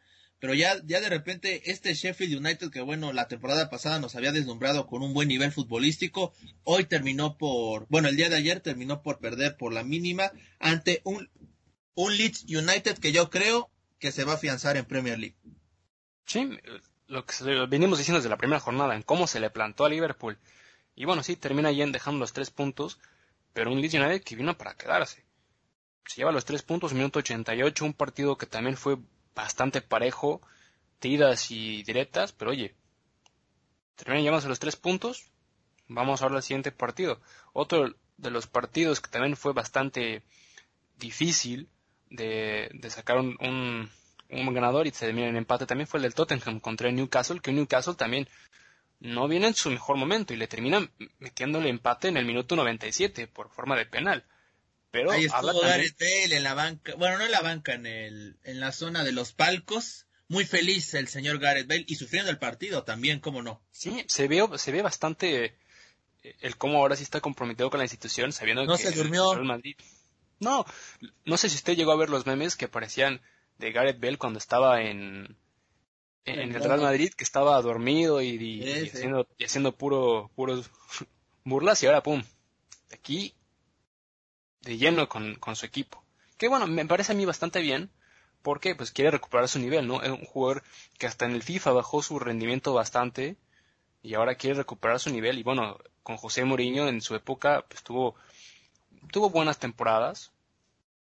[0.41, 4.32] pero ya, ya de repente este Sheffield United, que bueno, la temporada pasada nos había
[4.32, 6.32] deslumbrado con un buen nivel futbolístico,
[6.64, 10.30] hoy terminó por, bueno, el día de ayer terminó por perder por la mínima
[10.61, 11.28] ante un,
[11.95, 15.36] un Leeds United que yo creo que se va a afianzar en Premier League.
[16.24, 16.49] Sí,
[17.09, 17.34] lo que
[17.68, 20.39] venimos diciendo desde la primera jornada, en cómo se le plantó a Liverpool.
[20.95, 23.01] Y bueno, sí, termina en dejando los tres puntos,
[23.53, 25.24] pero un Leeds United que vino para quedarse.
[26.07, 28.99] Se lleva los tres puntos, minuto 88, un partido que también fue
[29.39, 30.41] bastante parejo,
[30.99, 32.74] tiras y directas, pero oye,
[33.95, 35.30] termina llevándose los tres puntos,
[35.86, 37.20] vamos ahora al siguiente partido.
[37.53, 40.22] Otro de los partidos que también fue bastante
[40.97, 41.68] difícil
[42.11, 43.36] de, de sacar un,
[44.28, 47.41] un ganador y se termina en empate también fue el del Tottenham contra el Newcastle,
[47.41, 48.28] que Newcastle también
[48.99, 52.57] no viene en su mejor momento y le termina metiendo el empate en el minuto
[52.57, 54.24] 97 por forma de penal.
[54.91, 58.39] Pero Ahí estuvo Gareth Bale en la banca, bueno, no en la banca, en, el,
[58.45, 60.07] en la zona de los palcos.
[60.28, 63.62] Muy feliz el señor Gareth Bale y sufriendo el partido también, ¿cómo no?
[63.70, 65.57] Sí, se ve, se ve bastante
[66.22, 69.34] eh, el cómo ahora sí está comprometido con la institución, sabiendo no se durmió.
[70.41, 70.64] No,
[71.24, 73.20] no sé si usted llegó a ver los memes que aparecían
[73.59, 75.36] de Gareth Bell cuando estaba en,
[76.24, 80.70] en el Real Madrid, que estaba dormido y, haciendo, y haciendo puro, puros
[81.45, 82.22] burlas, y ahora, pum,
[82.93, 83.34] aquí
[84.62, 86.02] de lleno con, con, su equipo.
[86.36, 87.90] Que bueno, me parece a mí bastante bien,
[88.42, 90.02] porque pues quiere recuperar su nivel, ¿no?
[90.02, 90.62] Es un jugador
[90.98, 93.36] que hasta en el FIFA bajó su rendimiento bastante,
[94.02, 97.82] y ahora quiere recuperar su nivel, y bueno, con José Mourinho en su época, pues
[97.82, 98.14] tuvo,
[99.12, 100.32] tuvo buenas temporadas,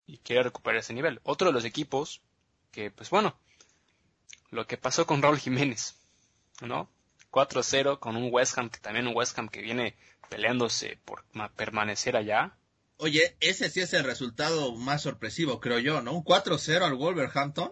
[0.08, 1.20] y quiere recuperar ese nivel.
[1.24, 2.22] Otro de los equipos
[2.72, 3.38] que, pues bueno,
[4.49, 5.95] lo que pasó con Raúl Jiménez,
[6.62, 6.89] ¿no?
[7.32, 9.95] 4-0 con un West Ham, que también un West Ham que viene
[10.30, 12.58] peleándose por permanecer allá.
[12.98, 16.14] Oye, ese sí es el resultado más sorpresivo, creo yo, ¿no?
[16.14, 17.72] Un 4-0 al Wolverhampton.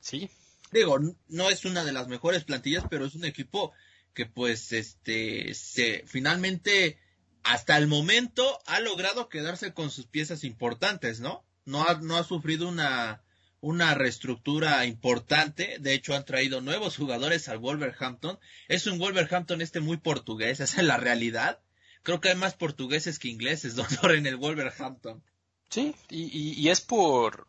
[0.00, 0.30] Sí.
[0.72, 3.72] Digo, no es una de las mejores plantillas, pero es un equipo
[4.14, 6.98] que pues este se finalmente
[7.42, 11.44] hasta el momento ha logrado quedarse con sus piezas importantes, ¿no?
[11.64, 13.22] No ha, no ha sufrido una
[13.60, 15.76] una reestructura importante.
[15.80, 18.38] De hecho, han traído nuevos jugadores al Wolverhampton.
[18.68, 21.60] Es un Wolverhampton este muy portugués, esa es la realidad.
[22.02, 25.22] Creo que hay más portugueses que ingleses, doctor, en el Wolverhampton.
[25.68, 27.46] Sí, y, es por,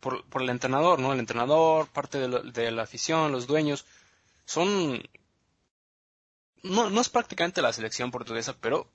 [0.00, 1.12] por, el entrenador, ¿no?
[1.12, 3.84] El entrenador, parte de, la afición, los dueños,
[4.44, 5.02] son...
[6.62, 8.88] No, no es prácticamente la selección portuguesa, pero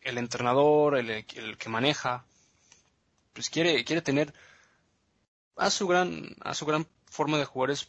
[0.00, 2.24] el entrenador, el, el que maneja,
[3.32, 4.32] pues quiere, quiere tener
[5.56, 7.88] a su gran, a su gran forma de jugadores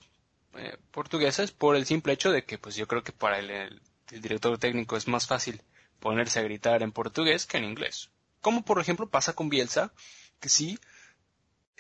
[0.55, 4.57] eh, portugueses por el simple hecho de que pues yo creo que para el, director
[4.57, 5.61] técnico es más fácil
[5.99, 8.09] ponerse a gritar en portugués que en inglés.
[8.41, 9.93] Como por ejemplo pasa con Bielsa,
[10.39, 10.79] que sí,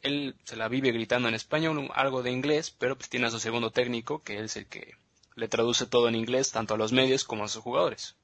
[0.01, 3.39] él se la vive gritando en español, algo de inglés, pero pues tiene a su
[3.39, 4.95] segundo técnico, que es el que
[5.35, 8.15] le traduce todo en inglés, tanto a los medios como a sus jugadores.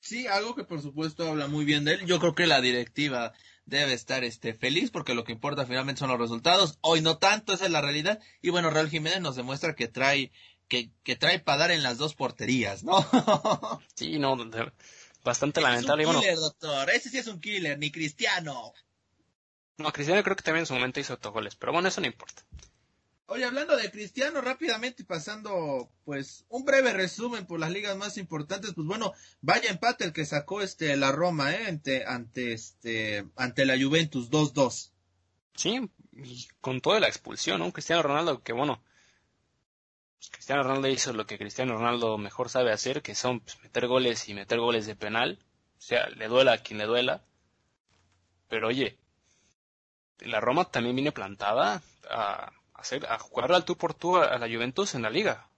[0.00, 2.06] Sí, algo que por supuesto habla muy bien de él.
[2.06, 3.32] Yo creo que la directiva
[3.64, 6.78] debe estar este, feliz porque lo que importa finalmente son los resultados.
[6.80, 8.20] Hoy no tanto, esa es la realidad.
[8.40, 10.30] Y bueno, Raúl Jiménez nos demuestra que trae,
[10.68, 12.96] que, que trae para dar en las dos porterías, ¿no?
[13.94, 14.36] sí, no,
[15.22, 16.04] bastante lamentable.
[16.04, 16.90] Es un killer, doctor.
[16.90, 18.72] Ese sí es un killer, ni Cristiano.
[19.78, 22.44] No, Cristiano creo que también en su momento hizo autogoles, pero bueno, eso no importa.
[23.28, 28.18] Oye, hablando de Cristiano, rápidamente y pasando, pues, un breve resumen por las ligas más
[28.18, 33.26] importantes, pues bueno, vaya empate el que sacó este la Roma, eh, ante, ante este,
[33.34, 34.92] ante la Juventus, 2-2.
[35.56, 37.72] Sí, y con toda la expulsión, ¿no?
[37.72, 38.80] Cristiano Ronaldo, que bueno,
[40.30, 44.28] Cristiano Ronaldo hizo lo que Cristiano Ronaldo mejor sabe hacer, que son pues, meter goles
[44.28, 45.38] y meter goles de penal,
[45.78, 47.22] o sea, le duela a quien le duela,
[48.48, 48.98] pero oye,
[50.20, 54.48] la Roma también viene plantada a hacer, a jugar al tú por tú a, la
[54.48, 55.48] Juventus en la liga.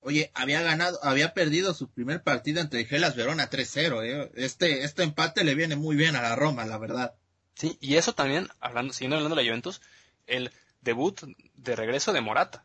[0.00, 4.32] Oye, había ganado, había perdido su primer partido ante Gelas Verona 3-0, ¿eh?
[4.34, 7.14] Este, este empate le viene muy bien a la Roma, la verdad.
[7.54, 9.80] Sí, y eso también, hablando, siguiendo hablando de la Juventus,
[10.26, 10.50] el
[10.80, 11.20] debut
[11.54, 12.64] de regreso de Morata,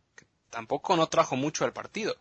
[0.57, 2.15] tampoco no trajo mucho al partido.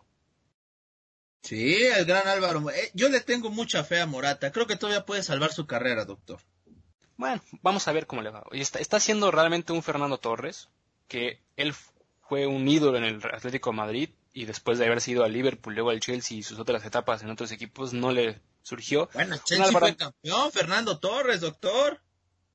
[1.40, 2.70] Sí, el gran Álvaro.
[2.70, 4.52] Eh, yo le tengo mucha fe a Morata.
[4.52, 6.38] Creo que todavía puede salvar su carrera, doctor.
[7.16, 8.44] Bueno, vamos a ver cómo le va.
[8.52, 10.68] Está, está siendo realmente un Fernando Torres,
[11.08, 11.74] que él
[12.28, 15.72] fue un ídolo en el Atlético de Madrid y después de haber sido al Liverpool,
[15.72, 19.08] luego al Chelsea y sus otras etapas en otros equipos no le surgió.
[19.14, 22.02] Bueno, Chelsea fue campeón, Fernando Torres, doctor.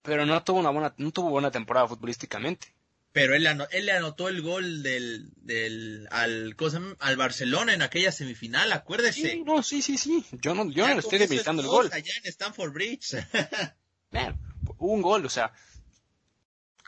[0.03, 2.75] pero no tuvo una buena, no tuvo buena temporada futbolísticamente.
[3.13, 6.55] Pero él, él le anotó el gol del, del al,
[6.99, 9.31] al Barcelona en aquella semifinal, acuérdese.
[9.31, 10.25] Sí, no, sí, sí, sí.
[10.31, 11.89] Yo no, yo no estoy debilitando el gol.
[11.91, 13.17] Allá en Stanford Bridge.
[14.77, 15.51] hubo un gol, o sea,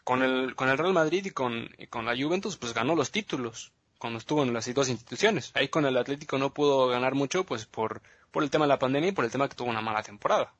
[0.03, 3.73] con el, con el Real Madrid y con, con la Juventus, pues ganó los títulos
[3.97, 5.51] cuando estuvo en las dos instituciones.
[5.53, 8.01] Ahí con el Atlético no pudo ganar mucho, pues por,
[8.31, 10.53] por el tema de la pandemia y por el tema que tuvo una mala temporada.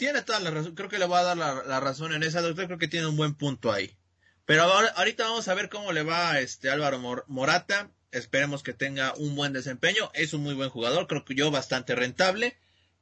[0.00, 2.64] Tiene toda la razón, creo que le voy a dar la, razón en esa, doctor,
[2.64, 3.98] creo que tiene un buen punto ahí.
[4.46, 7.90] Pero ahorita vamos a ver cómo le va a este Álvaro Morata.
[8.10, 10.10] Esperemos que tenga un buen desempeño.
[10.14, 12.56] Es un muy buen jugador, creo que yo bastante rentable.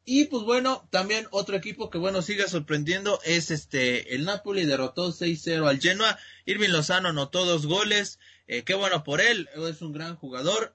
[0.05, 5.13] Y pues bueno, también otro equipo que bueno sigue sorprendiendo es este el Napoli derrotó
[5.13, 6.19] 6-0 al Genoa.
[6.47, 8.19] Irving Lozano anotó dos goles.
[8.49, 10.75] Eh, qué bueno por él, es un gran jugador.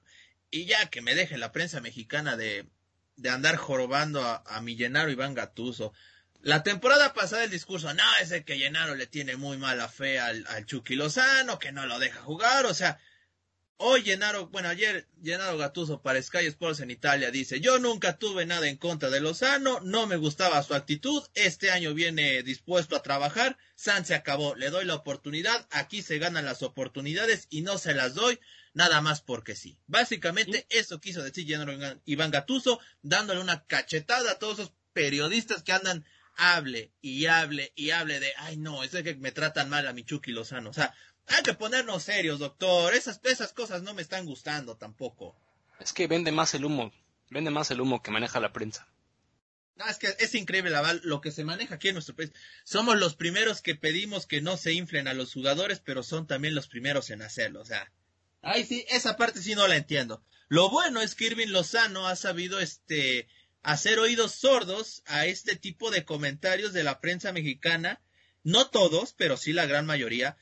[0.50, 2.64] Y ya que me deje la prensa mexicana de,
[3.16, 5.92] de andar jorobando a, a mi Llenaro Iván Gatuso.
[6.44, 10.46] La temporada pasada el discurso, no, ese que Llenaro le tiene muy mala fe al,
[10.48, 13.00] al Chucky Lozano, que no lo deja jugar, o sea,
[13.78, 18.44] hoy Llenaro, bueno, ayer Llenaro Gatuso para Sky Sports en Italia dice, yo nunca tuve
[18.44, 23.02] nada en contra de Lozano, no me gustaba su actitud, este año viene dispuesto a
[23.02, 27.78] trabajar, San se acabó, le doy la oportunidad, aquí se ganan las oportunidades y no
[27.78, 28.38] se las doy,
[28.74, 29.78] nada más porque sí.
[29.86, 31.72] Básicamente eso quiso decir Llenaro
[32.04, 36.04] Iván Gatuso, dándole una cachetada a todos esos periodistas que andan
[36.36, 40.32] hable y hable y hable de, ay no, es que me tratan mal a Michuki
[40.32, 40.70] Lozano.
[40.70, 40.94] O sea,
[41.26, 42.94] hay que ponernos serios, doctor.
[42.94, 45.36] Esas, esas cosas no me están gustando tampoco.
[45.80, 46.92] Es que vende más el humo,
[47.30, 48.88] vende más el humo que maneja la prensa.
[49.88, 50.70] Es que es increíble
[51.02, 52.30] lo que se maneja aquí en nuestro país.
[52.62, 56.54] Somos los primeros que pedimos que no se inflen a los jugadores, pero son también
[56.54, 57.60] los primeros en hacerlo.
[57.60, 57.90] O sea,
[58.40, 60.22] ay sí, esa parte sí no la entiendo.
[60.48, 63.26] Lo bueno es que Irving Lozano ha sabido este
[63.64, 68.00] hacer oídos sordos a este tipo de comentarios de la prensa mexicana,
[68.44, 70.36] no todos, pero sí la gran mayoría.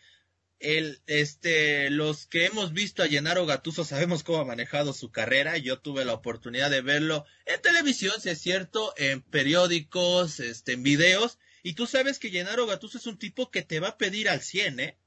[0.58, 5.56] El, este, los que hemos visto a Llenaro Gatuso sabemos cómo ha manejado su carrera.
[5.56, 10.82] Yo tuve la oportunidad de verlo en televisión, si es cierto, en periódicos, este, en
[10.82, 11.38] videos.
[11.62, 14.40] Y tú sabes que Llenaro Gatuso es un tipo que te va a pedir al
[14.40, 14.98] 100, ¿eh?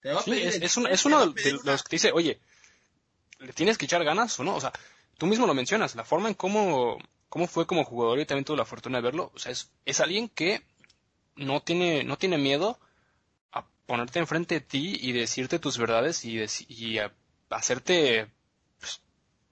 [0.00, 2.40] Te va a pedir es, es, uno de los que dice, oye,
[3.38, 4.54] ¿le tienes que echar ganas o no?
[4.54, 4.72] O sea,
[5.16, 6.98] tú mismo lo mencionas, la forma en cómo
[7.28, 9.30] cómo fue como jugador y también tuve la fortuna de verlo.
[9.34, 10.62] O sea, es, alguien que
[11.36, 12.78] no tiene, no tiene miedo
[13.52, 17.12] a ponerte enfrente de ti y decirte tus verdades y, y a
[17.50, 18.28] hacerte
[18.80, 19.00] pues,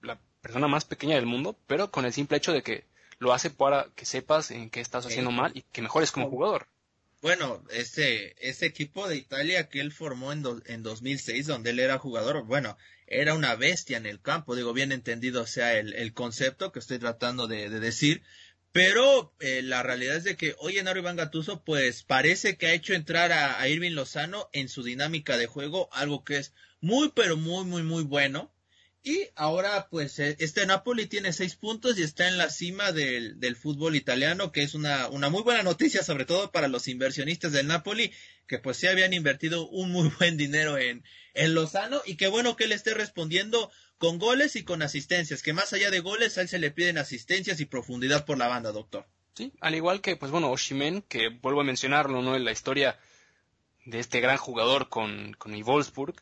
[0.01, 2.85] la persona más pequeña del mundo, pero con el simple hecho de que
[3.19, 6.67] lo hace para que sepas en qué estás haciendo mal y que mejores como jugador.
[7.21, 11.97] Bueno, ese, ese equipo de Italia que él formó en, en 2006, donde él era
[11.97, 16.71] jugador, bueno, era una bestia en el campo, digo, bien entendido sea el, el concepto
[16.71, 18.21] que estoy tratando de, decir,
[18.71, 22.73] pero eh, la realidad es de que hoy en Iván Gatuso, pues parece que ha
[22.73, 27.09] hecho entrar a, a Irving Lozano en su dinámica de juego, algo que es muy,
[27.15, 28.51] pero muy, muy, muy bueno.
[29.07, 33.39] Y ahora, pues, eh, este Napoli tiene seis puntos y está en la cima del,
[33.39, 37.53] del fútbol italiano, que es una, una muy buena noticia, sobre todo para los inversionistas
[37.53, 38.11] del Napoli,
[38.47, 41.05] que pues sí habían invertido un muy buen dinero en,
[41.35, 45.53] en Lozano, y qué bueno que él esté respondiendo con goles y con asistencias, que
[45.53, 48.73] más allá de goles, a él se le piden asistencias y profundidad por la banda,
[48.73, 49.07] doctor.
[49.35, 52.35] Sí, al igual que, pues bueno, Oshimen, que vuelvo a mencionarlo, ¿no?
[52.35, 52.99] En la historia
[53.85, 56.15] de este gran jugador con, con el Wolfsburg,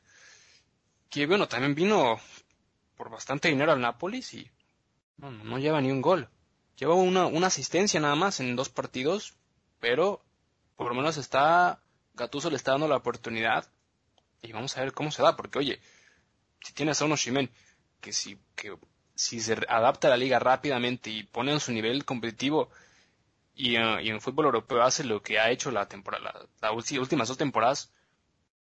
[1.10, 2.20] que bueno, también vino
[2.96, 4.50] por bastante dinero al Nápoles y
[5.18, 6.30] no, no lleva ni un gol.
[6.78, 9.36] Lleva una, una asistencia nada más en dos partidos,
[9.80, 10.22] pero
[10.76, 11.82] por lo menos está,
[12.14, 13.66] Gatuso le está dando la oportunidad
[14.42, 15.80] y vamos a ver cómo se da, porque oye,
[16.62, 17.50] si tienes a uno Shimen
[18.02, 18.78] que si, que
[19.16, 22.70] si se adapta a la liga rápidamente y pone en su nivel competitivo
[23.56, 27.28] y, uh, y en fútbol europeo hace lo que ha hecho la temporada, las últimas
[27.28, 27.92] dos temporadas,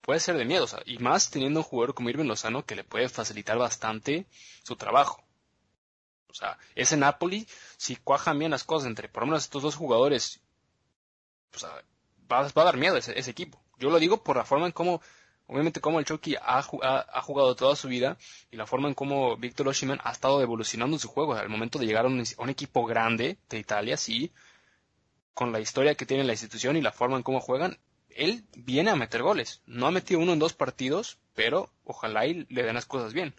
[0.01, 3.09] puede ser de miedo, y más teniendo un jugador como Irving Lozano que le puede
[3.09, 4.26] facilitar bastante
[4.62, 5.22] su trabajo.
[6.28, 9.74] O sea, ese Napoli, si cuajan bien las cosas entre por lo menos estos dos
[9.74, 10.40] jugadores,
[12.30, 13.61] va, a dar miedo ese, ese, equipo.
[13.78, 15.01] Yo lo digo por la forma en cómo,
[15.47, 18.18] obviamente como el Chucky ha, ha, jugado toda su vida
[18.51, 21.86] y la forma en cómo Víctor Oshiman ha estado evolucionando su juego al momento de
[21.86, 24.32] llegar a un, a un equipo grande de Italia, sí,
[25.34, 27.78] con la historia que tiene la institución y la forma en cómo juegan,
[28.16, 29.62] él viene a meter goles.
[29.66, 33.34] No ha metido uno en dos partidos, pero ojalá y le den las cosas bien.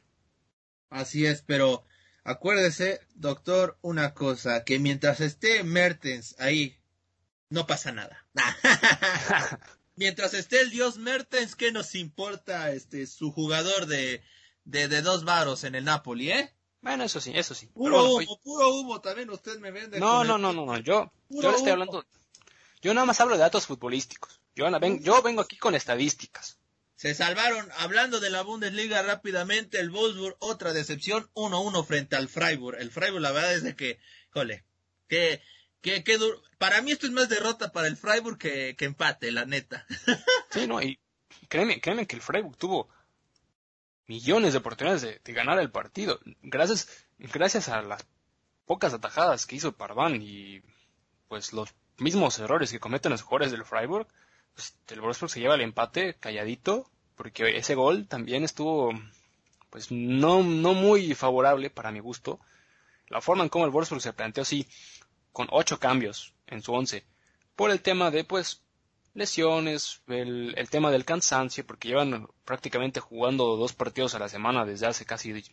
[0.90, 1.84] Así es, pero
[2.24, 6.78] acuérdese, doctor, una cosa, que mientras esté Mertens ahí,
[7.50, 8.26] no pasa nada.
[9.96, 14.22] mientras esté el dios Mertens, ¿qué nos importa este su jugador de,
[14.64, 16.54] de, de dos varos en el Napoli, eh?
[16.82, 17.68] Bueno, eso sí, eso sí.
[17.68, 20.00] Puro humo, puro humo, también usted me vende.
[20.00, 22.06] No, no, no, no, no, yo, yo le estoy hablando,
[22.82, 24.40] yo nada más hablo de datos futbolísticos.
[24.56, 24.68] Yo,
[25.00, 26.60] yo vengo aquí con estadísticas.
[26.96, 32.80] Se salvaron, hablando de la Bundesliga rápidamente, el Wolfsburg, otra decepción, 1-1 frente al Freiburg.
[32.80, 34.00] El Freiburg, la verdad es de que,
[34.32, 34.66] jole,
[35.08, 35.42] que,
[35.82, 36.42] que, que duro.
[36.58, 39.86] Para mí esto es más derrota para el Freiburg que, que empate, la neta.
[40.50, 40.98] Sí, no, y
[41.50, 42.90] créeme, créeme que el Freiburg tuvo
[44.08, 46.20] millones de oportunidades de, ganar el partido.
[46.42, 48.08] Gracias, gracias a las
[48.66, 50.62] pocas atajadas que hizo Parván y
[51.28, 51.70] pues los
[52.00, 54.08] mismos errores que cometen los jugadores del Freiburg,
[54.54, 58.92] pues, el Wolfsburg se lleva el empate calladito, porque ese gol también estuvo
[59.70, 62.40] pues no, no muy favorable para mi gusto.
[63.10, 64.68] La forma en cómo el Wolfsburg se planteó así,
[65.32, 67.06] con ocho cambios en su once,
[67.56, 68.64] por el tema de pues
[69.14, 74.66] lesiones, el, el tema del cansancio, porque llevan prácticamente jugando dos partidos a la semana
[74.66, 75.44] desde hace casi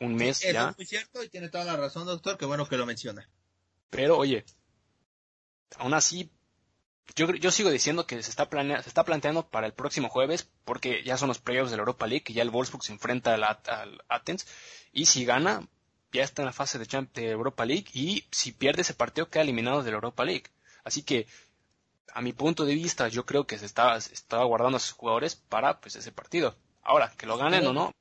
[0.00, 0.70] un mes ya.
[0.70, 3.28] Es muy cierto y tiene toda la razón, doctor, qué bueno que lo menciona.
[3.90, 4.44] Pero oye,
[5.76, 6.30] aún así,
[7.14, 10.48] yo, yo sigo diciendo que se está, planea, se está planteando para el próximo jueves,
[10.64, 13.34] porque ya son los playoffs de la Europa League, que ya el Wolfsburg se enfrenta
[13.34, 14.46] al, al Athens,
[14.92, 15.66] y si gana,
[16.12, 19.42] ya está en la fase de, de Europa League, y si pierde ese partido, queda
[19.42, 20.44] eliminado de la Europa League.
[20.84, 21.26] Así que
[22.12, 25.36] a mi punto de vista, yo creo que se estaba, estaba guardando a sus jugadores
[25.36, 26.56] para pues ese partido.
[26.82, 27.92] Ahora, que lo ganen o no,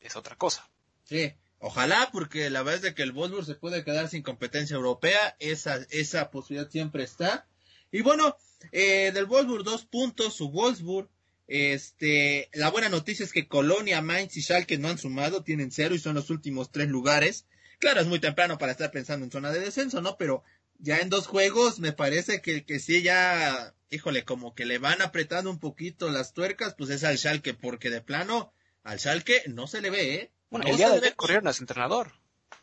[0.00, 0.68] es otra cosa.
[1.04, 1.32] Sí,
[1.64, 5.34] ojalá, porque la verdad es de que el Wolfsburg se puede quedar sin competencia europea,
[5.38, 7.46] esa, esa posibilidad siempre está.
[7.90, 8.36] Y bueno,
[8.70, 11.08] eh, del Wolfsburg dos puntos, su Wolfsburg,
[11.46, 15.94] este, la buena noticia es que Colonia, Mainz y Schalke no han sumado, tienen cero
[15.94, 17.46] y son los últimos tres lugares.
[17.78, 20.18] Claro, es muy temprano para estar pensando en zona de descenso, ¿no?
[20.18, 20.42] Pero
[20.78, 25.00] ya en dos juegos me parece que, que sí ya, híjole, como que le van
[25.00, 28.52] apretando un poquito las tuercas, pues es al Schalke, porque de plano,
[28.82, 30.30] al Schalke no se le ve, ¿eh?
[30.54, 32.12] Bueno, el día de ayer corrieron a su entrenador.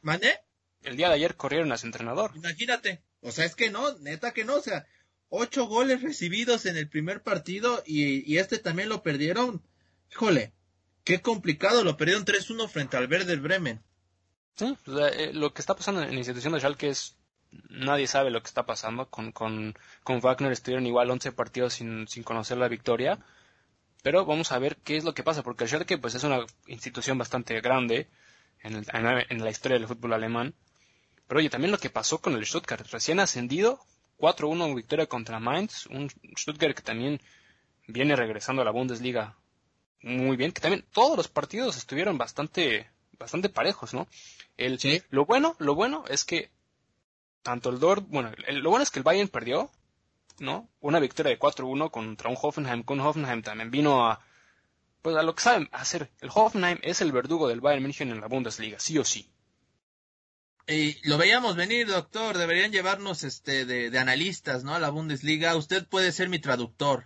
[0.02, 0.40] ¿Mande?
[0.82, 2.32] El día de ayer corrieron a su entrenador.
[2.36, 4.88] Imagínate, o sea, es que no, neta que no, o sea,
[5.28, 9.62] ocho goles recibidos en el primer partido y, y este también lo perdieron.
[10.10, 10.54] Híjole,
[11.04, 13.84] qué complicado, lo perdieron 3-1 frente al Verde Bremen.
[14.56, 17.18] Sí, eh, lo que está pasando en la institución de Schalke es
[17.68, 19.10] nadie sabe lo que está pasando.
[19.10, 23.20] Con, con, con Wagner estuvieron igual 11 partidos sin, sin conocer la victoria.
[24.02, 26.46] Pero vamos a ver qué es lo que pasa, porque el Schalke pues, es una
[26.68, 28.08] institución bastante grande
[28.64, 30.56] en, en, la historia del fútbol alemán.
[31.28, 33.80] Pero oye, también lo que pasó con el Stuttgart, recién ascendido,
[34.18, 37.22] 4-1 victoria contra Mainz, un Stuttgart que también
[37.88, 39.38] viene regresando a la Bundesliga
[40.04, 42.90] muy bien, que también todos los partidos estuvieron bastante,
[43.20, 44.08] bastante parejos, ¿no?
[44.58, 44.80] El,
[45.10, 46.50] Lo bueno, lo bueno es que
[47.44, 49.72] tanto el Dort, bueno, lo bueno es que el Bayern perdió,
[50.42, 50.70] ¿no?
[50.80, 54.20] Una victoria de 4-1 contra un Hoffenheim, con Hoffenheim también vino a,
[55.02, 56.12] pues a lo que saben hacer.
[56.20, 59.30] El Hoffenheim es el verdugo del Bayern München en la Bundesliga, sí o sí.
[60.68, 64.76] Y lo veíamos venir, doctor, deberían llevarnos este de, de analistas, ¿no?
[64.76, 65.56] A la Bundesliga.
[65.56, 67.06] Usted puede ser mi traductor.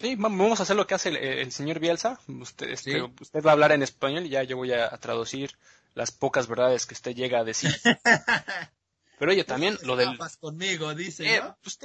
[0.00, 2.18] Sí, vamos a hacer lo que hace el, señor Bielsa.
[2.26, 5.52] Usted, este, usted va a hablar en español y ya yo voy a, a traducir
[5.94, 7.70] las pocas verdades que usted llega a decir.
[9.22, 10.18] Pero oye, también lo del...
[10.40, 11.78] conmigo, dice, eh, pues,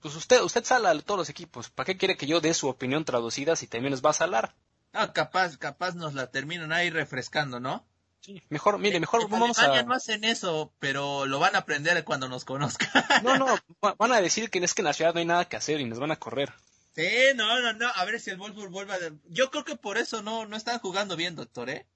[0.00, 1.70] pues, usted, usted sala a todos los equipos.
[1.70, 4.54] ¿Para qué quiere que yo dé su opinión traducida si también nos va a salar?
[4.92, 7.84] Ah, capaz, capaz nos la terminan ahí refrescando, ¿no?
[8.20, 9.82] Sí, mejor, mire, eh, mejor vamos a...
[9.82, 12.90] no hacen eso, pero lo van a aprender cuando nos conozcan.
[13.24, 13.46] No, no,
[13.98, 15.84] van a decir que es que en la ciudad no hay nada que hacer y
[15.84, 16.52] nos van a correr.
[16.94, 18.98] Sí, no, no, no, a ver si el Wolfsburg vuelve a...
[19.28, 21.86] Yo creo que por eso no, no están jugando bien, doctor, ¿eh?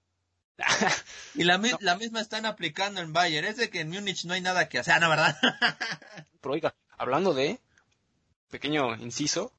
[1.35, 3.47] y la, la, misma están aplicando en Bayern.
[3.47, 5.37] Es de que en Múnich no hay nada que hacer, ¿no, verdad?
[6.41, 7.61] Pero oiga, hablando de,
[8.55, 9.53] pequeño inciso,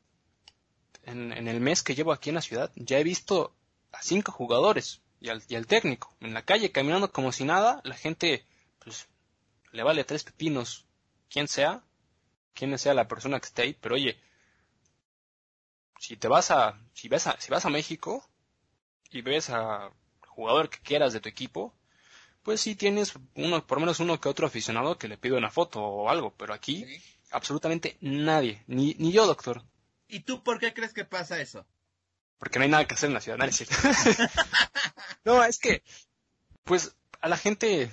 [1.04, 3.54] en, en, el mes que llevo aquí en la ciudad, ya he visto
[3.92, 7.82] a cinco jugadores y al, y al técnico en la calle caminando como si nada.
[7.84, 8.46] La gente,
[8.80, 9.10] pues,
[9.74, 10.86] le vale tres pepinos,
[11.30, 11.84] quien sea,
[12.54, 13.74] quien sea la persona que esté ahí.
[13.74, 14.18] Pero oye,
[16.00, 18.26] si te vas a, si ves a, si vas a México
[19.12, 19.92] y ves a
[20.26, 21.74] jugador que quieras de tu equipo,
[22.44, 25.84] pues sí tienes uno, por menos uno que otro aficionado que le pide una foto
[25.84, 26.86] o algo, pero aquí
[27.36, 29.64] absolutamente nadie, ni, ni yo, doctor.
[30.08, 31.66] ¿Y tú por qué crees que pasa eso?
[32.38, 33.46] Porque no hay nada que hacer en la ciudad, no,
[35.26, 35.84] no es que,
[36.64, 37.92] pues, a la gente,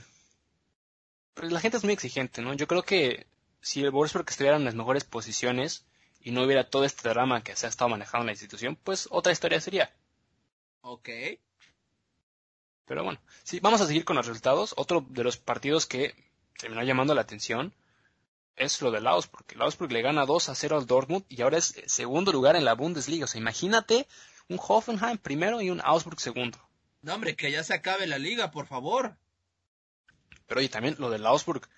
[1.35, 2.55] pues la gente es muy exigente, ¿no?
[2.55, 3.27] Yo creo que
[3.61, 5.85] si el Wolfsburg estuviera en las mejores posiciones
[6.21, 9.09] y no hubiera todo este drama que se ha estado manejando en la institución, pues
[9.11, 9.93] otra historia sería.
[10.83, 11.09] Ok.
[12.85, 14.75] Pero bueno, sí, vamos a seguir con los resultados.
[14.77, 16.15] Otro de los partidos que
[16.59, 17.73] terminó llamando la atención
[18.57, 19.45] es lo del Augsburg.
[19.51, 22.65] El Augsburg le gana 2 a 0 al Dortmund y ahora es segundo lugar en
[22.65, 23.25] la Bundesliga.
[23.25, 24.07] O sea, imagínate
[24.49, 26.59] un Hoffenheim primero y un Augsburg segundo.
[27.03, 29.17] No, hombre, que ya se acabe la liga, por favor.
[30.47, 31.69] Pero oye, también lo del Augsburg,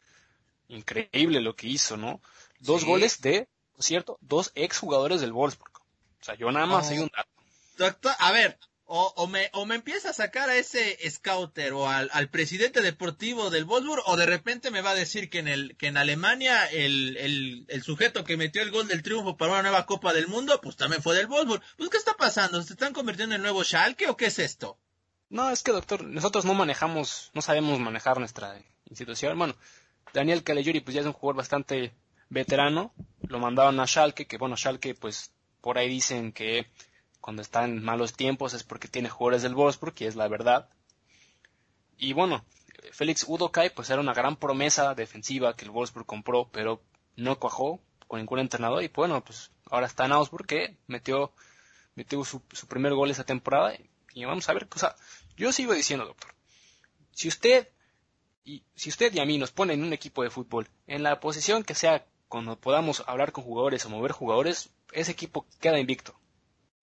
[0.68, 2.20] increíble lo que hizo, ¿no?
[2.58, 3.48] Dos goles de,
[3.78, 5.72] cierto, dos exjugadores del Wolfsburg.
[6.20, 6.94] O sea, yo nada más oh.
[6.94, 7.30] un dato.
[7.76, 11.88] Doctor, a ver, o, o, me, o me empieza a sacar a ese scouter o
[11.88, 15.48] al, al, presidente deportivo del Wolfsburg o de repente me va a decir que en,
[15.48, 19.52] el, que en Alemania el, el, el, sujeto que metió el gol del triunfo para
[19.52, 21.62] una nueva Copa del Mundo pues también fue del Wolfsburg.
[21.78, 22.62] Pues ¿qué está pasando?
[22.62, 24.78] ¿Se están convirtiendo en el nuevo Schalke o qué es esto?
[25.30, 29.38] No, es que doctor, nosotros no manejamos, no sabemos manejar nuestra institución.
[29.38, 29.56] Bueno,
[30.12, 31.94] Daniel Caligiuri pues ya es un jugador bastante
[32.28, 32.92] veterano,
[33.26, 36.66] lo mandaron a Schalke, que bueno, Schalke pues por ahí dicen que
[37.24, 40.68] cuando está en malos tiempos es porque tiene jugadores del Wolfsburg, y es la verdad.
[41.96, 42.44] Y bueno,
[42.92, 46.82] Félix Udokai pues era una gran promesa defensiva que el Wolfsburg compró, pero
[47.16, 51.32] no cuajó con ningún entrenador y bueno, pues ahora está en Augsburg que metió,
[51.94, 53.72] metió su, primer gol esa temporada
[54.12, 54.94] y vamos a ver, o sea,
[55.34, 56.34] yo sigo diciendo, doctor,
[57.12, 57.70] si usted
[58.44, 61.20] y si usted y a mí nos pone en un equipo de fútbol, en la
[61.20, 66.14] posición que sea cuando podamos hablar con jugadores o mover jugadores, ese equipo queda invicto.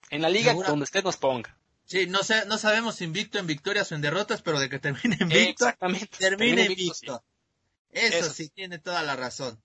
[0.10, 1.58] En la liga donde usted nos ponga.
[1.86, 5.18] Sí, no, sé, no sabemos invicto en victorias o en derrotas, pero de que termine
[5.20, 6.18] invicto, Exactamente.
[6.18, 7.24] termine invicto.
[7.90, 9.62] Eso, sí, tiene toda la razón.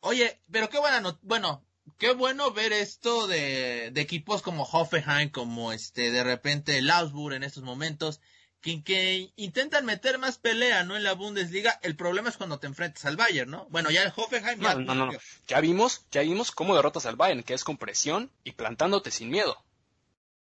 [0.00, 1.64] Oye, pero qué buena bueno,
[1.98, 7.34] qué bueno ver esto de, de, equipos como Hoffenheim, como este, de repente el Augsburg
[7.34, 8.20] en estos momentos,
[8.66, 10.96] que, que, intentan meter más pelea, ¿no?
[10.96, 11.78] En la Bundesliga.
[11.82, 13.66] El problema es cuando te enfrentas al Bayern, ¿no?
[13.70, 14.58] Bueno, ya el Hoffenheim.
[14.60, 15.12] No, no, no,
[15.46, 19.30] Ya vimos, ya vimos cómo derrotas al Bayern, que es con presión y plantándote sin
[19.30, 19.56] miedo.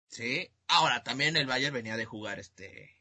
[0.08, 0.48] Sí.
[0.68, 2.96] Ahora, también el Bayern venía de jugar este.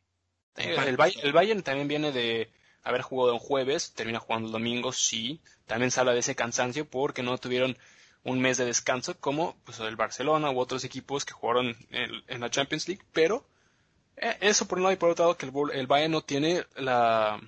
[0.55, 2.51] el, Bayern también viene de
[2.81, 5.39] haber jugado en jueves, termina jugando el domingo, sí.
[5.67, 7.77] También se habla de ese cansancio porque no tuvieron
[8.23, 12.49] un mes de descanso como pues, el Barcelona u otros equipos que jugaron en la
[12.49, 13.54] Champions League, pero eh,
[14.17, 17.39] eso por un lado y por otro lado que el, Bayern no tiene la,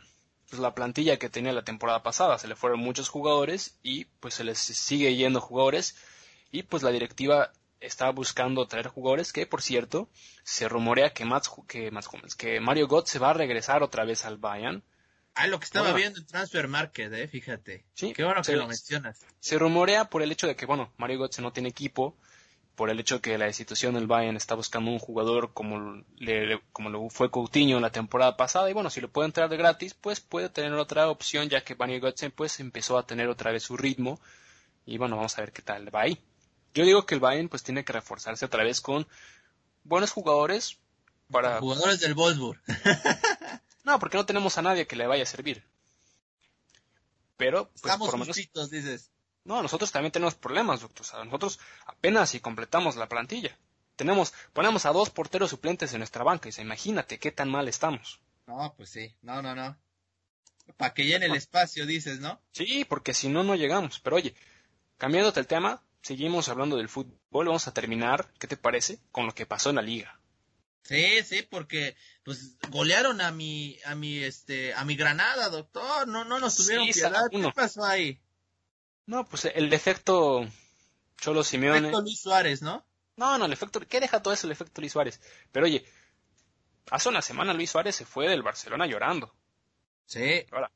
[0.49, 2.37] pues, la plantilla que tenía la temporada pasada.
[2.37, 5.95] Se le fueron muchos jugadores y pues se les sigue yendo jugadores
[6.51, 10.09] y pues la directiva está buscando traer jugadores que por cierto
[10.43, 11.91] se rumorea que Mats, que,
[12.37, 14.83] que Mario Götze se va a regresar otra vez al Bayern.
[15.35, 17.85] Ah, lo que estaba viendo en Transfer Market, eh, fíjate.
[17.93, 19.23] Sí, Qué bueno que lo mencionas.
[19.39, 22.17] Se rumorea por el hecho de que, bueno, Mario Götze no tiene equipo,
[22.77, 26.91] por el hecho que la institución del Bayern está buscando un jugador como, le, como
[26.91, 30.19] lo fue Coutinho la temporada pasada y bueno, si lo puede entrar de gratis, pues
[30.19, 33.77] puede tener otra opción ya que Mario Götze pues empezó a tener otra vez su
[33.77, 34.21] ritmo
[34.85, 36.21] y bueno, vamos a ver qué tal va ahí.
[36.75, 39.07] Yo digo que el Bayern pues tiene que reforzarse otra vez con
[39.83, 40.77] buenos jugadores
[41.31, 41.59] para...
[41.59, 42.61] Jugadores del Wolfsburg.
[43.85, 45.65] no, porque no tenemos a nadie que le vaya a servir.
[47.37, 48.69] Pero, pues, Estamos por lo menos...
[48.69, 49.09] dices.
[49.47, 51.05] No, nosotros también tenemos problemas, doctor.
[51.25, 53.57] nosotros apenas si completamos la plantilla.
[53.95, 57.69] Tenemos, ponemos a dos porteros suplentes en nuestra banca y se imagínate qué tan mal
[57.69, 58.19] estamos.
[58.45, 59.77] No, pues sí, no, no, no.
[60.75, 62.41] Para que llene el espacio, dices, ¿no?
[62.51, 64.01] Sí, porque si no, no llegamos.
[64.01, 64.35] Pero oye,
[64.97, 67.45] cambiándote el tema, seguimos hablando del fútbol.
[67.45, 68.99] Vamos a terminar, ¿qué te parece?
[69.13, 70.19] Con lo que pasó en la liga.
[70.83, 76.05] Sí, sí, porque pues golearon a mi, a mi, este, a mi Granada, doctor.
[76.05, 77.29] No, no nos tuvieron sí, piedad.
[77.31, 78.21] ¿Qué pasó ahí?
[79.07, 80.45] No, pues el efecto
[81.17, 81.77] Cholo Simeone.
[81.77, 82.85] El efecto Luis Suárez, ¿no?
[83.15, 83.79] No, no, el efecto.
[83.79, 85.21] ¿Qué deja todo eso el efecto Luis Suárez?
[85.51, 85.85] Pero oye,
[86.91, 89.33] hace una semana Luis Suárez se fue del Barcelona llorando.
[90.05, 90.45] Sí.
[90.51, 90.71] Ahora.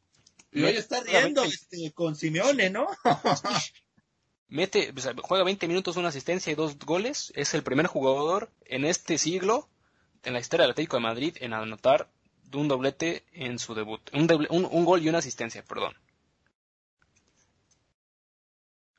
[0.51, 2.88] Y hoy está riendo este, con Simeone, ¿no?
[4.47, 7.32] Mete, juega 20 minutos, una asistencia y dos goles.
[7.36, 9.69] Es el primer jugador en este siglo,
[10.23, 12.09] en la historia del Atlético de Madrid, en anotar
[12.53, 14.01] un doblete en su debut.
[14.13, 15.95] un gol y una asistencia, perdón.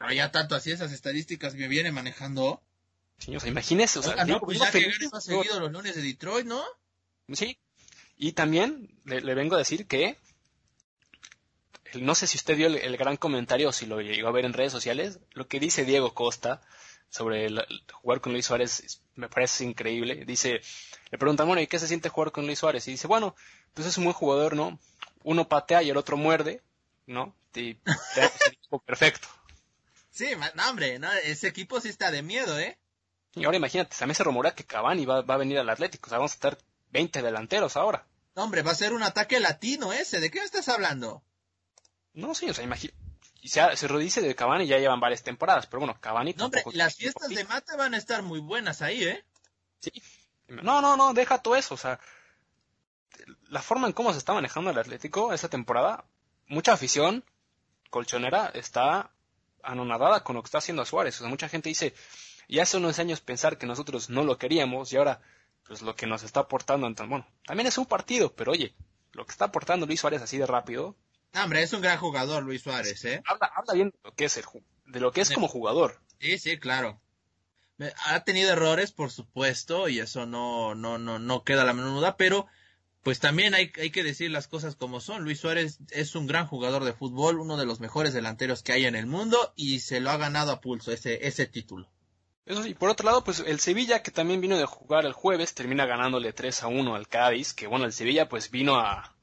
[0.03, 2.61] Pero ya tanto así esas estadísticas me viene manejando.
[3.19, 6.45] Sí, o sea, imagínese, o sea, no, pues que ha seguido los lunes de Detroit,
[6.45, 6.61] ¿no?
[7.33, 7.57] Sí.
[8.17, 10.19] Y también le, vengo a decir que
[11.95, 14.55] no sé si usted vio el, gran comentario o si lo llegó a ver en
[14.55, 16.63] redes sociales, lo que dice Diego Costa
[17.09, 17.49] sobre
[17.93, 20.25] jugar con Luis Suárez me parece increíble.
[20.25, 20.63] Dice,
[21.13, 22.89] le preguntan, bueno, ¿y qué se siente jugar con Luis Suárez?
[22.89, 23.37] Y dice, bueno,
[23.73, 24.81] pues es un buen jugador, ¿no?
[25.23, 26.61] Uno patea y el otro muerde,
[27.07, 27.37] ¿no?
[27.55, 27.75] Y,
[28.87, 29.29] perfecto.
[30.13, 32.79] Sí, no, hombre, ese equipo sí está de miedo, ¿eh?
[33.35, 36.19] Y ahora imagínate, también se rumora que Cavani va, a venir al Atlético, o sea,
[36.19, 36.59] vamos a estar
[36.91, 38.07] 20 delanteros ahora.
[38.35, 41.23] No, hombre, va a ser un ataque latino ese, ¿de qué me estás hablando?
[42.13, 42.99] No, sí, o sea, imagínate.
[43.43, 46.95] Se, se dice de Cavani ya llevan varias temporadas, pero bueno, Cavani No, hombre, las
[46.95, 49.25] fiestas de mata van a estar muy buenas ahí, ¿eh?
[49.81, 49.91] Sí.
[50.47, 51.99] No, no, no, deja todo eso, o sea,
[53.49, 56.05] la forma en cómo se está manejando el Atlético esta temporada,
[56.47, 57.25] mucha afición
[57.89, 59.11] colchonera está
[59.63, 61.17] anonadada con lo que está haciendo a Suárez.
[61.17, 61.95] O sea, mucha gente dice,
[62.49, 65.21] y hace unos años pensar que nosotros no lo queríamos y ahora,
[65.65, 68.75] pues lo que nos está aportando, bueno, también es un partido, pero oye,
[69.13, 70.97] lo que está aportando Luis Suárez así de rápido.
[71.35, 73.23] hombre, es un gran jugador Luis Suárez, ¿eh?
[73.27, 74.45] Habla, habla bien de lo que es, el,
[74.87, 76.01] de lo que es como jugador.
[76.21, 77.01] Sí, sí, claro.
[78.05, 82.17] Ha tenido errores, por supuesto, y eso no, no, no, no queda la menor duda,
[82.17, 82.47] pero
[83.03, 85.25] pues también hay, que decir las cosas como son.
[85.25, 88.87] Luis Suárez es un gran jugador de fútbol, uno de los mejores delanteros que hay
[88.87, 91.89] en el mundo, y se lo ha ganado a pulso ese, ese título.
[92.45, 95.55] Eso sí, por otro lado, pues el Sevilla, que también vino de jugar el jueves,
[95.55, 99.17] termina ganándole 3 a 1 al Cádiz, que bueno, el Sevilla pues vino a,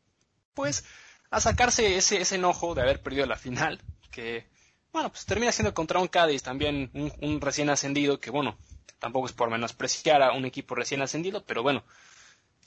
[0.54, 0.86] pues,
[1.30, 4.48] a sacarse ese, ese enojo de haber perdido la final, que,
[4.92, 8.58] bueno, pues termina siendo contra un Cádiz, también un, recién ascendido, que bueno,
[9.00, 11.84] tampoco es por menospreciar a un equipo recién ascendido, pero bueno,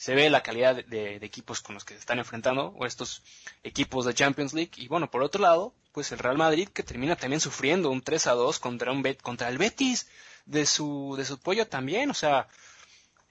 [0.02, 3.22] se ve la calidad de, equipos con los que se están enfrentando, o estos
[3.62, 7.14] equipos de Champions League, y bueno, por otro lado, pues el Real Madrid, que termina
[7.14, 10.08] también sufriendo un 3 a 2 contra, un contra el Betis,
[10.44, 12.10] de su, de su pollo también.
[12.10, 12.48] O sea,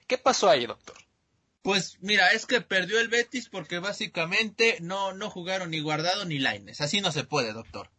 [0.06, 0.96] ¿qué pasó ahí, doctor?
[1.60, 6.38] Pues mira, es que perdió el Betis porque básicamente no, no jugaron ni Guardado ni
[6.38, 6.80] Laines.
[6.80, 7.90] Así no se puede, doctor.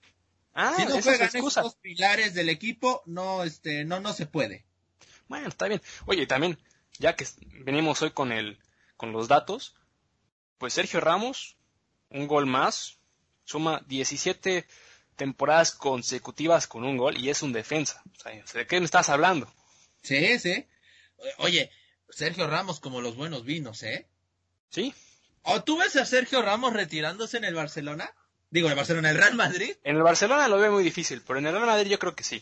[0.56, 4.66] Ah, si no juegan esos pilares del equipo, no, este, no, no se puede.
[5.28, 5.84] Bueno, está bien.
[6.08, 6.58] Oye, también,
[6.98, 7.28] ya que
[7.64, 8.58] venimos hoy con el,
[9.04, 9.76] con los datos,
[10.58, 11.58] pues Sergio Ramos,
[12.08, 13.00] un gol más,
[13.44, 14.66] suma 17
[15.18, 18.02] temporadas consecutivas con un gol y es un defensa.
[18.54, 19.54] ¿De qué me estás hablando?
[20.04, 20.66] Sí, sí.
[21.40, 21.70] Oye,
[22.10, 24.08] Sergio Ramos como los buenos vinos, ¿eh?
[24.70, 24.96] Sí.
[25.42, 28.10] ¿O tú ves a Sergio Ramos retirándose en el Barcelona?
[28.52, 29.76] Digo, en el Barcelona, ¿en el Real Madrid?
[29.84, 32.24] En el Barcelona lo veo muy difícil, pero en el Real Madrid yo creo que
[32.24, 32.42] sí.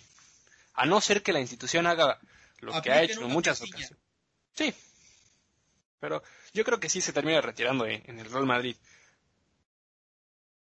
[0.75, 2.19] A no ser que la institución haga
[2.59, 3.97] lo que ha hecho en muchas ocasiones.
[4.53, 4.75] Sí.
[5.99, 6.21] Pero
[6.53, 8.75] yo creo que sí se termina retirando en el Real Madrid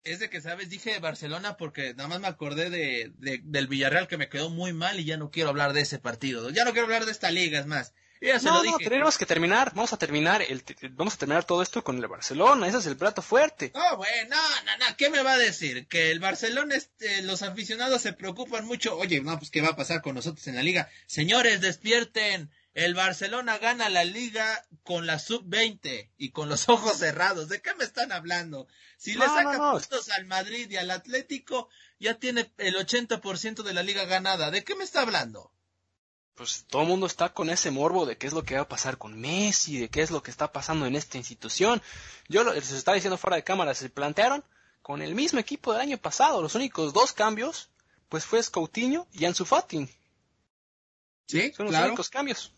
[0.03, 0.69] es de que, ¿sabes?
[0.69, 3.11] Dije Barcelona porque nada más me acordé de,
[3.43, 6.49] del Villarreal que me quedó muy mal y ya no quiero hablar de ese partido.
[6.49, 7.93] Ya no quiero hablar de esta liga, es más.
[8.43, 11.97] no, no, tenemos que terminar, vamos a terminar el, vamos a terminar todo esto con
[11.97, 13.71] el Barcelona, ese es el plato fuerte.
[13.75, 15.87] No, bueno, no, no, no, ¿qué me va a decir?
[15.87, 19.75] Que el Barcelona, este, los aficionados se preocupan mucho, oye, no, pues qué va a
[19.75, 20.89] pasar con nosotros en la liga.
[21.07, 22.49] Señores, despierten,
[22.85, 27.49] el Barcelona gana la liga con la sub-20 y con los ojos cerrados.
[27.49, 28.67] ¿De qué me están hablando?
[28.97, 31.67] Si le saca puntos al Madrid y al Atlético,
[31.99, 34.49] ya tiene el 80% de la liga ganada.
[34.49, 35.51] ¿De qué me está hablando?
[36.35, 38.69] Pues todo el mundo está con ese morbo de qué es lo que va a
[38.69, 41.81] pasar con Messi, de qué es lo que está pasando en esta institución.
[42.29, 44.45] Yo lo, les estaba diciendo fuera de cámara, se plantearon
[44.81, 46.41] con el mismo equipo del año pasado.
[46.41, 47.69] Los únicos dos cambios,
[48.07, 49.89] pues fue Scoutinho y Ansu Fati.
[51.27, 52.53] Sí, son los únicos cambios.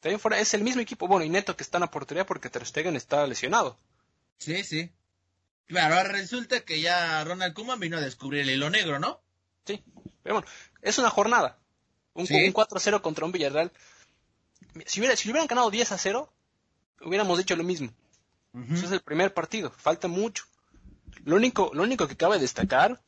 [0.00, 2.48] También fuera, es el mismo equipo, bueno, y Neto que está en la portería porque
[2.48, 3.78] Ter Stegen está lesionado.
[4.38, 4.90] Sí, sí.
[5.66, 9.20] Claro, resulta que ya Ronald Koeman vino a descubrir el hilo negro, ¿no?
[9.66, 9.84] Sí,
[10.22, 10.48] pero bueno,
[10.82, 11.58] es una jornada.
[12.14, 13.70] Un, 4-0 contra un Villarreal.
[14.86, 16.32] Si, hubiera, si hubieran ganado 10 a 0,
[17.02, 17.92] hubiéramos dicho lo mismo.
[18.72, 20.44] Ese es el primer partido, falta mucho.
[21.24, 23.00] Lo único, lo único que cabe destacar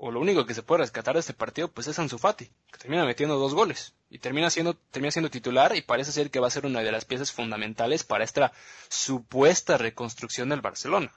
[0.00, 2.78] o lo único que se puede rescatar de este partido pues es Ansu Fati, que
[2.78, 6.46] termina metiendo dos goles y termina siendo, termina siendo titular y parece ser que va
[6.46, 8.52] a ser una de las piezas fundamentales para esta
[8.88, 11.12] supuesta reconstrucción del Barcelona.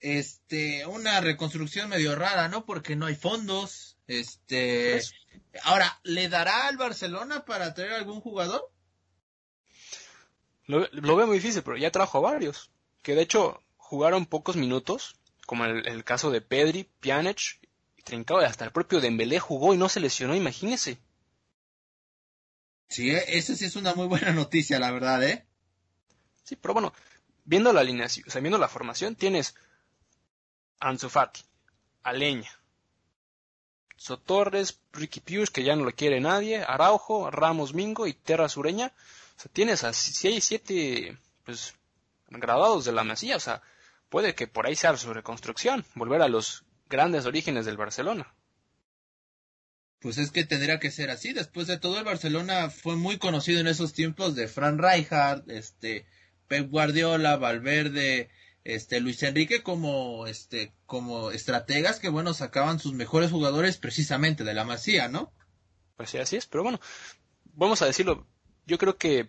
[0.00, 2.64] Este, una reconstrucción medio rara, ¿no?
[2.64, 3.98] Porque no hay fondos.
[4.06, 5.14] Este, pues
[5.64, 8.72] ahora, ¿le dará al Barcelona para traer algún jugador?
[10.64, 12.70] Lo, lo veo muy difícil, pero ya trajo a varios,
[13.02, 15.16] que de hecho jugaron pocos minutos
[15.52, 17.60] como el, el caso de Pedri, Pjanic
[17.98, 20.98] y Trincao, hasta el propio Dembélé jugó y no se lesionó, imagínese.
[22.88, 25.44] Sí, eh, eso sí es una muy buena noticia, la verdad, ¿eh?
[26.42, 26.94] Sí, pero bueno,
[27.44, 29.54] viendo la alineación, o sea, viendo la formación, tienes
[30.80, 31.42] Ansu Fati,
[32.02, 32.58] Aleña,
[33.98, 38.94] Sotorres, Ricky Pius, que ya no lo quiere nadie, Araujo, Ramos Mingo y Terra Sureña.
[39.36, 41.74] O sea, tienes a seis, siete, pues,
[42.30, 43.60] graduados de la Masía, o sea,
[44.12, 48.34] puede que por ahí sea su reconstrucción, volver a los grandes orígenes del Barcelona.
[50.00, 51.32] Pues es que tendría que ser así.
[51.32, 56.04] Después de todo, el Barcelona fue muy conocido en esos tiempos de Fran Rijkaard, este,
[56.46, 58.28] Pep Guardiola, Valverde,
[58.64, 64.52] este, Luis Enrique como, este, como estrategas que, bueno, sacaban sus mejores jugadores precisamente de
[64.52, 65.32] la Masía, ¿no?
[65.96, 66.46] Pues sí, así es.
[66.46, 66.80] Pero bueno,
[67.54, 68.26] vamos a decirlo.
[68.66, 69.26] Yo creo que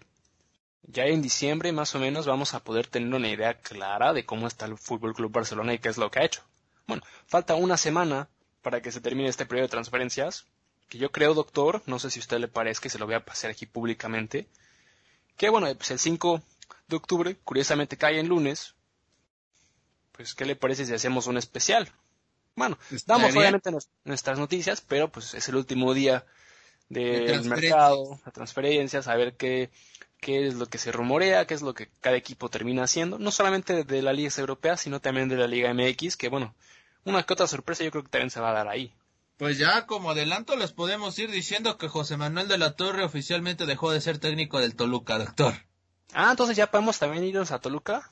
[0.84, 4.48] ya en diciembre más o menos vamos a poder tener una idea clara de cómo
[4.48, 6.44] está el Fútbol Club Barcelona y qué es lo que ha hecho.
[6.88, 8.28] Bueno, falta una semana
[8.62, 10.46] para que se termine este periodo de transferencias,
[10.90, 13.16] que yo creo, doctor, no sé si a usted le parece que se lo voy
[13.16, 14.48] a pasar aquí públicamente,
[15.38, 16.42] que bueno, pues el 5
[16.88, 18.76] de octubre, curiosamente cae en lunes,
[20.12, 21.92] pues ¿qué le parece si hacemos un especial?
[22.56, 22.78] Bueno,
[23.08, 23.72] damos obviamente
[24.04, 26.26] nuestras noticias, pero pues es el último día
[26.90, 29.72] del mercado, las transferencias, a ver qué
[30.24, 33.30] qué es lo que se rumorea, qué es lo que cada equipo termina haciendo, no
[33.30, 36.56] solamente de la Liga Europea, sino también de la Liga MX, que bueno,
[37.04, 38.94] una que otra sorpresa yo creo que también se va a dar ahí.
[39.38, 43.66] Pues ya como adelanto les podemos ir diciendo que José Manuel de la Torre oficialmente
[43.66, 45.54] dejó de ser técnico del Toluca, doctor.
[46.14, 48.10] Ah, entonces ya podemos también irnos a Toluca.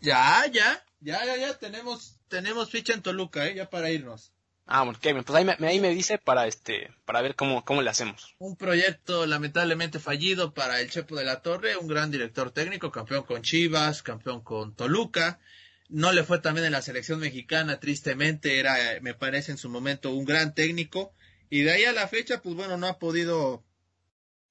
[0.00, 4.32] Ya, ya, ya, ya, ya tenemos, tenemos ficha en Toluca, eh, ya para irnos.
[4.70, 7.80] Ah, bueno, Kevin, pues ahí me, ahí me dice para este, para ver cómo, cómo
[7.80, 8.34] le hacemos.
[8.38, 13.22] Un proyecto lamentablemente fallido para el Chepo de la Torre, un gran director técnico, campeón
[13.22, 15.40] con Chivas, campeón con Toluca.
[15.88, 20.12] No le fue también en la selección mexicana, tristemente, era, me parece en su momento,
[20.12, 21.14] un gran técnico.
[21.48, 23.64] Y de ahí a la fecha, pues bueno, no ha podido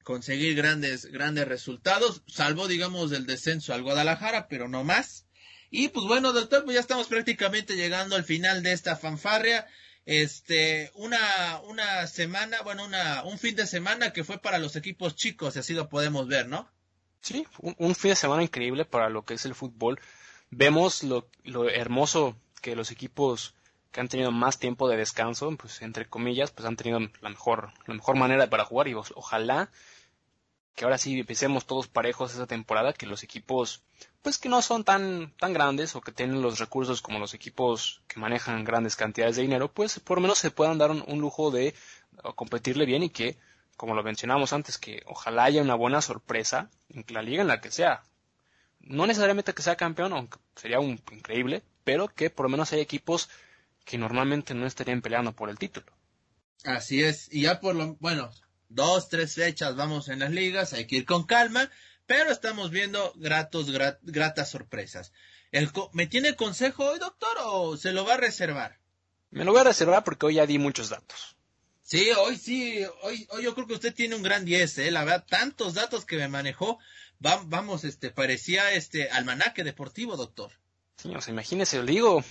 [0.04, 5.28] conseguir grandes, grandes resultados, salvo, digamos, del descenso al Guadalajara, pero no más.
[5.70, 9.68] Y pues bueno, doctor, pues ya estamos prácticamente llegando al final de esta fanfarria
[10.08, 15.18] este, una, una semana, bueno, una, un fin de semana que fue para los equipos
[15.18, 16.70] chicos, así lo podemos ver, ¿no?
[17.20, 20.00] Sí, un, fin de semana increíble para lo que es el fútbol.
[20.50, 23.54] Vemos lo, lo hermoso que los equipos
[23.92, 27.74] que han tenido más tiempo de descanso, pues entre comillas, pues han tenido la mejor,
[27.86, 29.70] la mejor manera para jugar y ojalá
[30.78, 33.82] que ahora sí empecemos todos parejos esa temporada, que los equipos,
[34.22, 38.04] pues que no son tan, tan grandes o que tienen los recursos como los equipos
[38.08, 41.50] que manejan grandes cantidades de dinero, pues por lo menos se puedan dar un, lujo
[41.50, 41.74] de
[42.36, 43.38] competirle bien y que,
[43.76, 47.60] como lo mencionamos antes, que ojalá haya una buena sorpresa en la liga en la
[47.60, 48.04] que sea.
[48.80, 52.84] No necesariamente que sea campeón, aunque sería un increíble, pero que por lo menos haya
[52.84, 53.30] equipos
[53.84, 55.88] que normalmente no estarían peleando por el título.
[56.66, 58.30] Así es, y ya por lo, bueno,
[58.70, 61.70] dos, tres fechas vamos en las ligas, hay que ir con calma,
[62.06, 63.72] pero estamos viendo gratos,
[64.02, 65.14] gratas sorpresas.
[65.52, 68.80] El ¿Me tiene consejo hoy, doctor, o se lo va a reservar?
[69.30, 71.36] Me lo voy a reservar porque hoy ya di muchos datos.
[71.84, 74.92] Sí, hoy sí, hoy, hoy yo creo que usted tiene un gran 10, ¿eh?
[74.92, 76.80] La verdad, tantos datos que me manejó,
[77.20, 80.52] vamos, este, parecía este almanaque deportivo, doctor.
[80.98, 82.24] Sí, o sea, imagínese, le digo,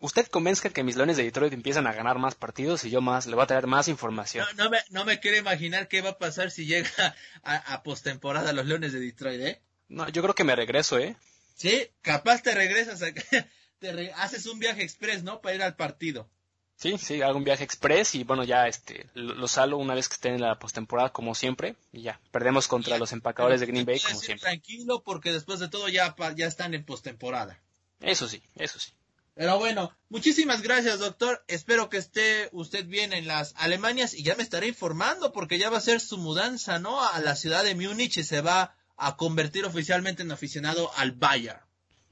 [0.00, 3.26] usted convenzca que mis Leones de Detroit empiezan a ganar más partidos y yo más,
[3.26, 4.46] le voy a traer más información.
[4.56, 6.90] No, me, no me quiero imaginar qué va a pasar si llega
[7.42, 9.62] a, a postemporada los Leones de Detroit, ¿eh?
[9.88, 11.16] No, yo creo que me regreso, ¿eh?
[11.54, 13.12] Sí, capaz te regresas, a,
[13.78, 15.40] te haces un viaje express, ¿no?
[15.40, 16.28] Para ir al partido.
[16.76, 20.14] Sí, sí, hago un viaje express y bueno, ya este, lo, salgo una vez que
[20.14, 24.00] esté en la postemporada como siempre y ya, perdemos contra los empacadores de Green Bay
[24.00, 24.40] como siempre.
[24.40, 27.60] Tranquilo porque después de todo ya, ya están en postemporada.
[28.00, 28.92] Eso sí, eso sí.
[29.40, 31.42] Pero bueno, muchísimas gracias, doctor.
[31.48, 35.70] Espero que esté usted bien en las Alemanias y ya me estaré informando porque ya
[35.70, 37.02] va a ser su mudanza, ¿no?
[37.02, 41.58] A la ciudad de Múnich y se va a convertir oficialmente en aficionado al Bayern.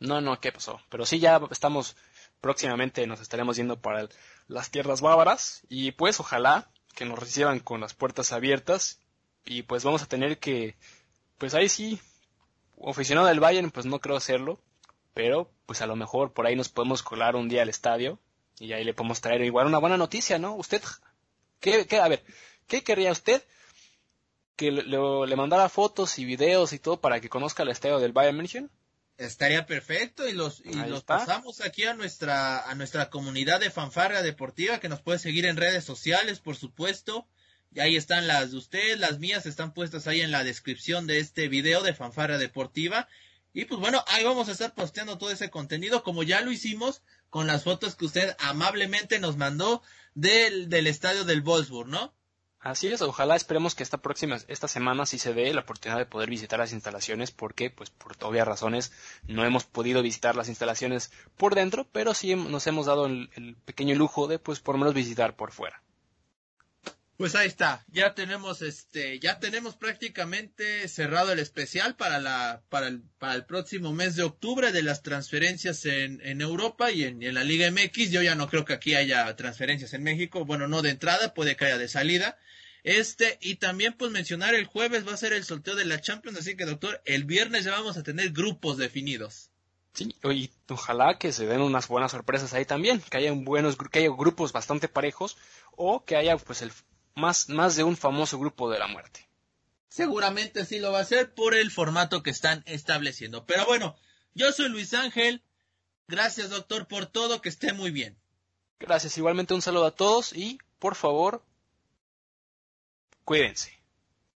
[0.00, 0.80] No, no, ¿qué pasó?
[0.88, 1.96] Pero sí, ya estamos
[2.40, 4.08] próximamente, nos estaremos yendo para
[4.46, 9.00] las tierras bávaras y pues ojalá que nos reciban con las puertas abiertas
[9.44, 10.78] y pues vamos a tener que,
[11.36, 12.00] pues ahí sí,
[12.86, 14.62] aficionado del Bayern, pues no creo hacerlo,
[15.18, 18.20] pero pues a lo mejor por ahí nos podemos colar un día al estadio
[18.60, 20.54] y ahí le podemos traer igual una buena noticia, ¿no?
[20.54, 20.80] Usted,
[21.58, 22.22] ¿qué, qué a ver,
[22.68, 23.42] ¿qué querría usted?
[24.54, 28.12] Que le, le, mandara fotos y videos y todo para que conozca el estadio del
[28.12, 28.70] Bayern München.
[29.16, 34.22] Estaría perfecto y los y los pasamos aquí a nuestra a nuestra comunidad de fanfarra
[34.22, 37.26] deportiva que nos puede seguir en redes sociales, por supuesto.
[37.72, 41.18] Y ahí están las de usted, las mías están puestas ahí en la descripción de
[41.18, 43.08] este video de fanfarra deportiva.
[43.52, 47.02] Y pues bueno, ahí vamos a estar posteando todo ese contenido como ya lo hicimos
[47.30, 49.82] con las fotos que usted amablemente nos mandó
[50.14, 52.14] del, del estadio del Wolfsburg, ¿no?
[52.60, 56.06] Así es, ojalá esperemos que esta próxima, esta semana sí se dé la oportunidad de
[56.06, 58.92] poder visitar las instalaciones porque, pues por obvias razones,
[59.28, 63.54] no hemos podido visitar las instalaciones por dentro, pero sí nos hemos dado el, el
[63.56, 65.82] pequeño lujo de, pues por lo menos visitar por fuera.
[67.18, 72.86] Pues ahí está, ya tenemos este, ya tenemos prácticamente cerrado el especial para la, para
[72.86, 77.20] el, para el próximo mes de octubre de las transferencias en, en Europa y en,
[77.24, 78.12] en, la Liga MX.
[78.12, 81.56] Yo ya no creo que aquí haya transferencias en México, bueno, no de entrada, puede
[81.56, 82.38] que haya de salida.
[82.84, 86.38] Este, y también pues mencionar el jueves va a ser el sorteo de la Champions,
[86.38, 89.50] así que doctor, el viernes ya vamos a tener grupos definidos.
[89.92, 93.98] Sí, y ojalá que se den unas buenas sorpresas ahí también, que haya buenos, que
[93.98, 95.36] haya grupos bastante parejos,
[95.72, 96.70] o que haya pues el
[97.18, 99.28] más, más de un famoso grupo de la muerte.
[99.88, 103.44] Seguramente sí lo va a hacer por el formato que están estableciendo.
[103.46, 103.96] Pero bueno,
[104.34, 105.42] yo soy Luis Ángel.
[106.06, 107.42] Gracias, doctor, por todo.
[107.42, 108.16] Que esté muy bien.
[108.78, 109.18] Gracias.
[109.18, 111.44] Igualmente un saludo a todos y, por favor,
[113.24, 113.82] cuídense.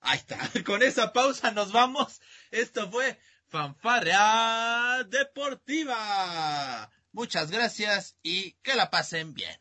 [0.01, 0.39] Ahí está.
[0.65, 2.21] Con esa pausa nos vamos.
[2.51, 6.91] Esto fue Fanfarrea Deportiva.
[7.13, 9.61] Muchas gracias y que la pasen bien.